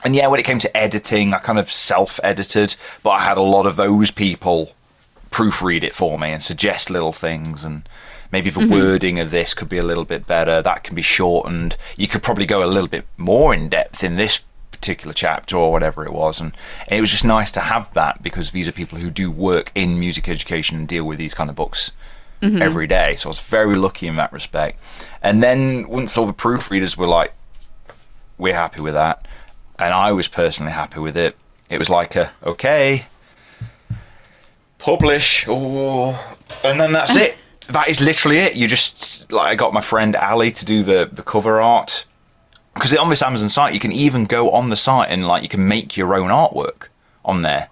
[0.04, 3.38] And yeah, when it came to editing, I kind of self edited, but I had
[3.38, 4.74] a lot of those people
[5.32, 7.64] proofread it for me and suggest little things.
[7.64, 7.88] And
[8.32, 8.74] maybe the mm-hmm.
[8.74, 11.78] wording of this could be a little bit better, that can be shortened.
[11.97, 14.41] You could probably go a little bit more in depth in this
[14.84, 16.42] particular chapter or whatever it was.
[16.42, 16.52] And
[16.90, 19.98] it was just nice to have that because these are people who do work in
[19.98, 21.94] music education and deal with these kind of books
[22.42, 22.62] mm-hmm.
[22.62, 23.16] every day.
[23.16, 24.78] So I was very lucky in that respect.
[25.22, 27.34] And then once all the proofreaders were like,
[28.38, 29.26] we're happy with that,
[29.80, 31.38] and I was personally happy with it,
[31.70, 33.06] it was like a, okay,
[34.80, 36.10] publish, oh,
[36.66, 37.38] and then that's it.
[37.70, 38.56] That is literally it.
[38.56, 42.06] You just like I got my friend Ali to do the the cover art
[42.74, 45.50] because on this Amazon site you can even go on the site and like you
[45.50, 46.88] can make your own artwork
[47.26, 47.70] on there,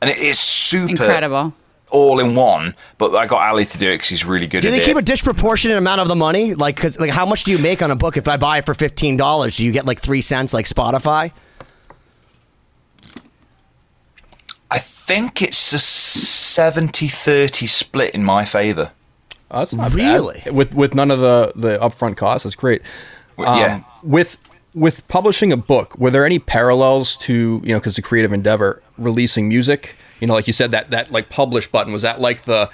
[0.00, 1.54] and it is super Incredible.
[1.90, 2.74] all in one.
[2.98, 4.84] But I got Ali to do it because he's really good Do at they it.
[4.84, 6.54] keep a disproportionate amount of the money?
[6.54, 8.16] Like, cause like, how much do you make on a book?
[8.16, 11.32] If I buy it for fifteen dollars, do you get like three cents, like Spotify?
[14.70, 18.92] I think it's a 70-30 split in my favor.
[19.50, 20.40] Oh, that's not Really?
[20.44, 20.54] bad.
[20.54, 22.44] with with none of the the upfront costs.
[22.44, 22.80] That's great.
[23.38, 23.82] Um, yeah.
[24.02, 24.38] With
[24.74, 28.82] with publishing a book, were there any parallels to you know because the creative endeavor
[28.98, 29.96] releasing music?
[30.20, 32.70] You know, like you said that that like publish button was that like the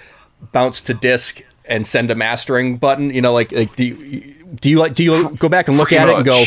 [0.53, 3.11] bounce to disc and send a mastering button?
[3.11, 5.89] You know, like like do you, do you like do you go back and look
[5.89, 6.45] Pretty at it and go.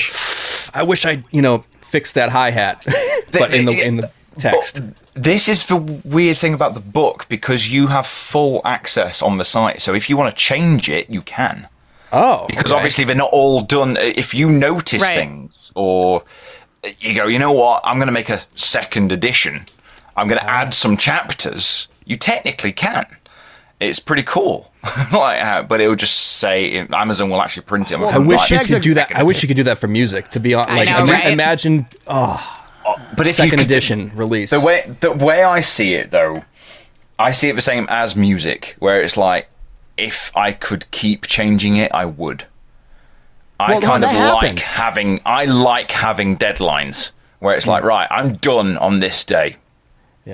[0.73, 2.83] I wish I you know fixed that hi hat,
[3.31, 4.81] but in the in the text.
[5.13, 9.43] This is the weird thing about the book because you have full access on the
[9.43, 9.81] site.
[9.81, 11.67] So if you want to change it, you can.
[12.11, 12.75] Oh, Because okay.
[12.77, 13.97] obviously they're not all done.
[13.97, 15.15] If you notice Right.
[15.15, 16.23] things or
[16.99, 19.65] you go, you know what, I'm going to make a second edition,
[20.15, 20.61] I'm going to ah.
[20.61, 23.05] add some chapters, you technically can.
[23.79, 24.71] It's pretty cool.
[25.11, 27.95] like how, but it will just say Amazon will actually print it.
[27.95, 29.15] on the I wish you could do that.
[29.15, 30.29] I wish you could do that for music.
[30.29, 31.31] To be honest, like know, ima- right?
[31.31, 34.49] imagine oh, uh, But if second you could, edition release.
[34.49, 36.43] The way the way I see it though,
[37.19, 39.49] I see it the same as music, where it's like
[39.97, 42.45] if I could keep changing it, I would.
[43.59, 44.75] I Well, kind of that like happens.
[44.75, 47.71] having I like having deadlines where it's Hmm.
[47.71, 49.57] like right, I'm done on this day.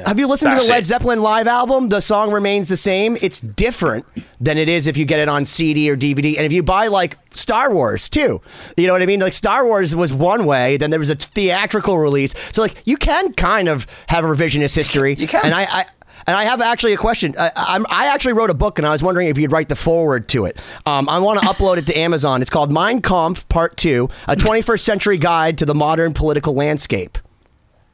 [0.06, 0.86] Have you listened to the Led it.
[0.86, 1.88] Zeppelin live album?
[1.88, 3.18] The song remains the same.
[3.22, 4.06] It's different
[4.40, 6.36] than it is if you get it on CD or DVD.
[6.36, 8.42] And if you buy like Star Wars too,
[8.76, 9.22] you know what I mean?
[9.22, 12.34] Like Star Wars was one way, then there was a theatrical release.
[12.52, 15.16] So like you can kind of have a revisionist history.
[15.16, 15.46] You can.
[15.46, 15.86] And I, I
[16.28, 17.34] and I have actually a question.
[17.40, 19.76] I, I'm, I actually wrote a book, and I was wondering if you'd write the
[19.76, 20.60] forward to it.
[20.86, 22.42] Um, I want to upload it to Amazon.
[22.42, 27.18] It's called Mein Kampf Part Two: A 21st Century Guide to the Modern Political Landscape.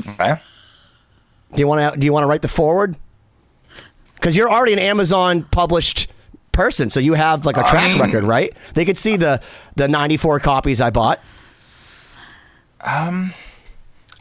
[0.07, 0.35] Okay.
[1.53, 1.99] Do you want to?
[1.99, 2.97] Do you want to write the forward?
[4.15, 6.09] Because you're already an Amazon published
[6.51, 8.55] person, so you have like a track mean- record, right?
[8.73, 9.41] They could see the
[9.75, 11.19] the 94 copies I bought.
[12.81, 13.33] Um,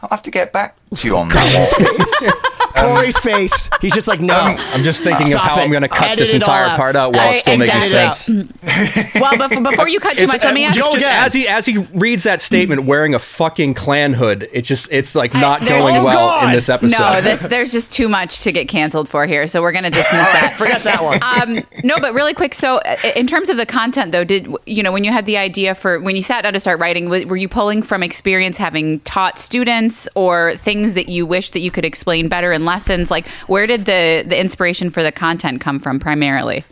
[0.02, 2.51] I'll have to get back to you on that.
[2.74, 3.70] Cory's face.
[3.80, 4.34] He's just like, no.
[4.34, 5.64] I'm just thinking of how it.
[5.64, 8.28] I'm going to cut Edit this entire part out while I- it's still making sense.
[9.14, 10.76] Well, before, before you cut too much, let me ask.
[10.76, 14.62] just, just as he as he reads that statement, wearing a fucking clan hood, it
[14.62, 16.48] just it's like not there's going well God!
[16.48, 16.98] in this episode.
[16.98, 20.10] No, this, there's just too much to get canceled for here, so we're gonna dismiss
[20.10, 20.54] that.
[20.58, 21.22] Forget that one.
[21.22, 22.54] Um, no, but really quick.
[22.54, 25.36] So, uh, in terms of the content, though, did you know when you had the
[25.36, 29.00] idea for when you sat down to start writing, were you pulling from experience having
[29.00, 33.10] taught students or things that you wish that you could explain better in lessons?
[33.10, 36.64] Like, where did the the inspiration for the content come from primarily?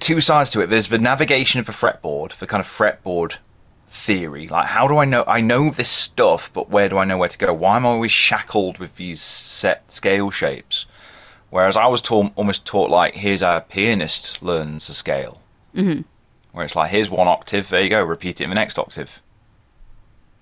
[0.00, 0.66] two sides to it.
[0.66, 3.36] There's the navigation of the fretboard, the kind of fretboard
[3.86, 4.48] theory.
[4.48, 5.24] Like, how do I know?
[5.28, 7.54] I know this stuff, but where do I know where to go?
[7.54, 10.86] Why am I always shackled with these set scale shapes?
[11.50, 15.40] Whereas I was taught, almost taught like, here's how a pianist learns a scale.
[15.74, 16.02] Mm-hmm.
[16.50, 19.22] Where it's like, here's one octave, there you go, repeat it in the next octave.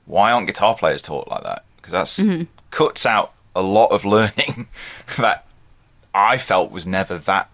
[0.06, 1.64] Why aren't guitar players taught like that?
[1.76, 4.68] Because that's cuts out a lot of learning
[5.18, 5.46] that
[6.14, 7.50] I felt was never that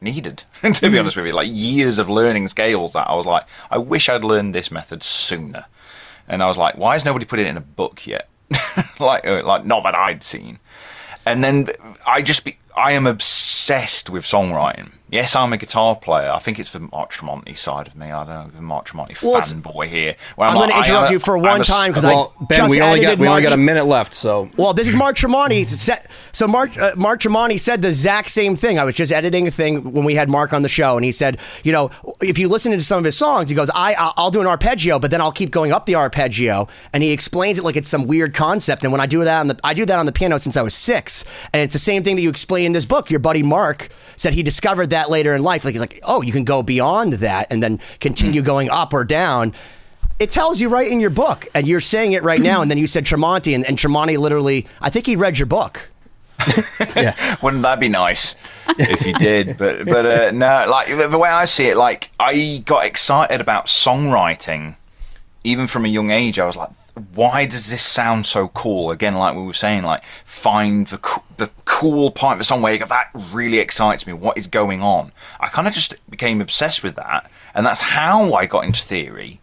[0.00, 1.32] needed, to be honest with you.
[1.32, 5.02] Like years of learning scales that I was like, I wish I'd learned this method
[5.02, 5.66] sooner.
[6.28, 8.28] And I was like, why has nobody put it in a book yet?
[9.00, 10.58] like, uh, like not that I'd seen.
[11.26, 11.68] And then
[12.06, 14.90] I just be, I am obsessed with songwriting.
[15.10, 16.30] Yes, I'm a guitar player.
[16.30, 18.10] I think it's the Mark Tremonti side of me.
[18.10, 20.14] I don't know, the Mark Tremonti Well, it's- fanboy here.
[20.36, 22.44] Where I'm like, going to interrupt a- you for one a- time because Well, I
[22.44, 24.86] Ben, just we only got edited we only got a minute left, so Well, this
[24.86, 25.66] is Mark Tremonti.
[26.32, 28.78] So Mark uh, Mark Tremonti said the exact same thing.
[28.78, 31.10] I was just editing a thing when we had Mark on the show, and he
[31.12, 31.90] said, you know,
[32.20, 34.46] if you listen to some of his songs, he goes, I I'll I'll do an
[34.46, 37.88] arpeggio, but then I'll keep going up the arpeggio, and he explains it like it's
[37.88, 38.84] some weird concept.
[38.84, 40.62] And when I do that on the I do that on the piano since I
[40.62, 43.10] was six, and it's the same thing that you explain in this book.
[43.10, 45.64] Your buddy Mark said he discovered that later in life.
[45.64, 49.04] Like he's like, oh, you can go beyond that and then continue going up or
[49.04, 49.54] down.
[50.18, 52.60] It tells you right in your book, and you're saying it right now.
[52.60, 55.90] And then you said Tremonti, and, and Tremonti literally, I think he read your book.
[56.96, 57.36] yeah.
[57.42, 58.36] Wouldn't that be nice
[58.68, 59.56] if you did?
[59.56, 63.66] But but uh, no, like the way I see it, like I got excited about
[63.66, 64.76] songwriting,
[65.44, 66.38] even from a young age.
[66.38, 66.70] I was like,
[67.14, 68.90] why does this sound so cool?
[68.90, 72.62] Again, like we were saying, like find the co- the cool part of the song
[72.62, 74.12] where you go, that really excites me.
[74.12, 75.12] What is going on?
[75.38, 79.40] I kind of just became obsessed with that, and that's how I got into theory.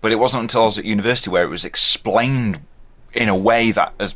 [0.00, 2.60] But it wasn't until I was at university where it was explained
[3.12, 4.14] in a way that as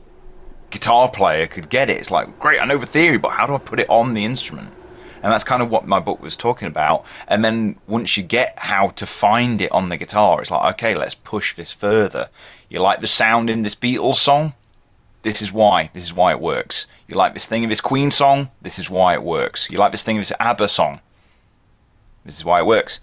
[0.71, 1.99] guitar player could get it.
[1.99, 4.25] It's like, great, I know the theory, but how do I put it on the
[4.25, 4.73] instrument?
[5.23, 7.05] And that's kind of what my book was talking about.
[7.29, 10.95] And then once you get how to find it on the guitar, it's like, okay,
[10.97, 12.29] let's push this further.
[12.69, 14.55] You like the sound in this Beatles song?
[15.23, 15.91] This is why.
[15.95, 16.89] This is why it works.
[17.07, 18.51] You like this thing of this Queen song?
[18.61, 19.71] This is why it works.
[19.71, 20.99] You like this thing of this ABBA song?
[22.25, 22.99] This is why it works.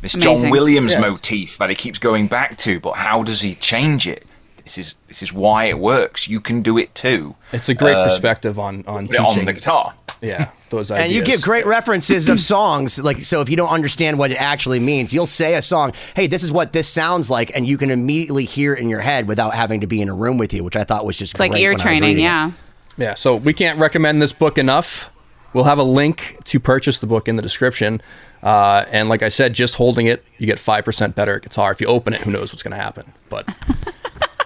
[0.00, 1.00] This John Williams Yeah.
[1.00, 4.26] motif that he keeps going back to, but how does he change it?
[4.72, 6.28] This is this is why it works.
[6.28, 7.34] You can do it too.
[7.52, 9.20] it's a great perspective on on teaching.
[9.20, 9.92] on the guitar.
[10.22, 11.04] Yeah, those ideas.
[11.04, 12.98] And you give great references of songs.
[12.98, 16.26] Like, so if you don't understand what it actually means, you'll say a song, hey,
[16.26, 17.54] this is what this sounds like.
[17.54, 20.14] And you can immediately hear it in your head without having to be in a
[20.14, 22.52] room with you, which I thought was just It's like ear training, yeah.
[22.96, 25.10] Yeah, so we can't recommend this book enough.
[25.52, 28.00] We'll have a link to purchase the book in the description.
[28.42, 31.72] Uh, and like I said, just holding it, you get 5% better at guitar.
[31.72, 33.12] If you open it, who knows what's going to happen.
[33.28, 33.48] But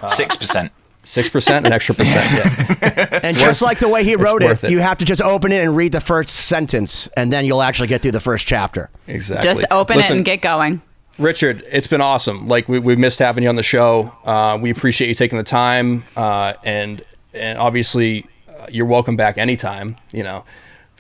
[0.07, 0.73] Six percent.
[1.07, 2.33] 6%, an extra percent.
[2.33, 3.21] Yeah.
[3.23, 4.71] And just like the way he wrote it, it.
[4.71, 7.87] you have to just open it and read the first sentence, and then you'll actually
[7.87, 8.91] get through the first chapter.
[9.07, 9.45] Exactly.
[9.49, 10.83] Just open Listen, it and get going.
[11.19, 12.49] Richard, it's been awesome.
[12.49, 14.13] Like we, we missed having you on the show.
[14.25, 19.39] Uh, we appreciate you taking the time, uh, and and obviously uh, you're welcome back
[19.39, 19.97] anytime.
[20.13, 20.45] You know,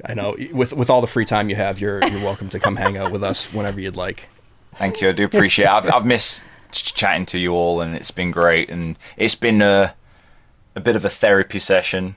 [0.04, 2.76] I know with with all the free time you have, you're you're welcome to come
[2.76, 4.28] hang out with us whenever you'd like.
[4.76, 5.08] Thank you.
[5.08, 5.70] I do appreciate it.
[5.70, 6.42] I've, I've missed ch-
[6.82, 8.68] chatting to you all, and it's been great.
[8.68, 9.94] And it's been a,
[10.74, 12.16] a bit of a therapy session.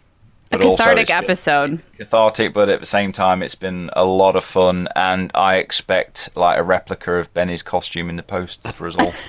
[0.52, 1.80] A But also cathartic it's episode.
[1.98, 4.88] Cathartic, but at the same time, it's been a lot of fun.
[4.96, 9.14] And I expect like a replica of Benny's costume in the post for us all.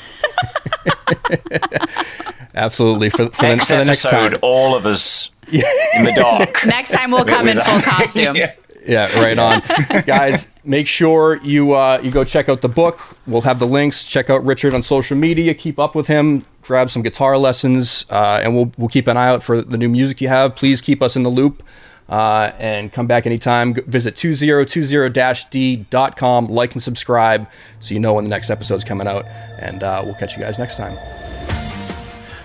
[2.55, 4.41] Absolutely for, for, the, next for the next episode, time.
[4.43, 6.65] all of us in the dark.
[6.67, 8.37] Next time we'll come in with full costume.
[8.37, 8.55] Yeah.
[8.87, 9.63] Yeah, right on,
[10.07, 10.51] guys.
[10.65, 13.01] Make sure you uh, you go check out the book.
[13.27, 14.05] We'll have the links.
[14.05, 15.55] Check out Richard on social media.
[15.55, 16.45] Keep up with him.
[16.63, 19.89] Grab some guitar lessons, uh, and we'll we'll keep an eye out for the new
[19.89, 20.57] music you have.
[20.57, 21.63] Please keep us in the loop.
[22.09, 23.73] Uh, and come back anytime.
[23.73, 26.49] Visit 2020-d.com.
[26.49, 29.27] Like and subscribe so you know when the next episode's coming out.
[29.61, 31.40] And uh, we'll catch you guys next time.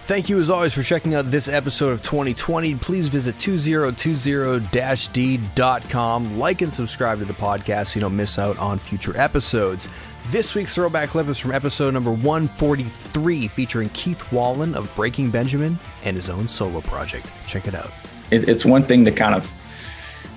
[0.06, 2.76] Thank you as always for checking out this episode of 2020.
[2.76, 6.38] Please visit 2020-d.com.
[6.38, 9.88] Like and subscribe to the podcast so you don't miss out on future episodes.
[10.28, 15.80] This week's throwback clip is from episode number 143 featuring Keith Wallen of Breaking Benjamin
[16.04, 17.28] and his own solo project.
[17.48, 17.90] Check it out.
[18.30, 19.52] it's one thing to kind of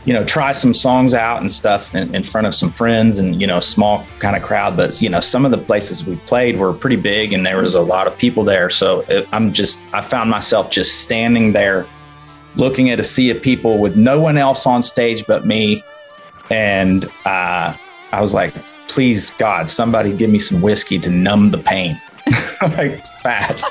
[0.09, 3.39] you know try some songs out and stuff in, in front of some friends and
[3.39, 4.75] you know small kind of crowd.
[4.75, 7.75] But you know some of the places we played were pretty big and there was
[7.75, 8.71] a lot of people there.
[8.71, 11.87] So it, i'm just i found myself just standing there
[12.57, 15.85] looking at a sea of people with no one else on stage but me.
[16.49, 17.77] And uh,
[18.13, 18.55] i was like
[18.87, 22.01] please god somebody give me some whiskey to numb the pain.
[22.63, 23.71] Like fast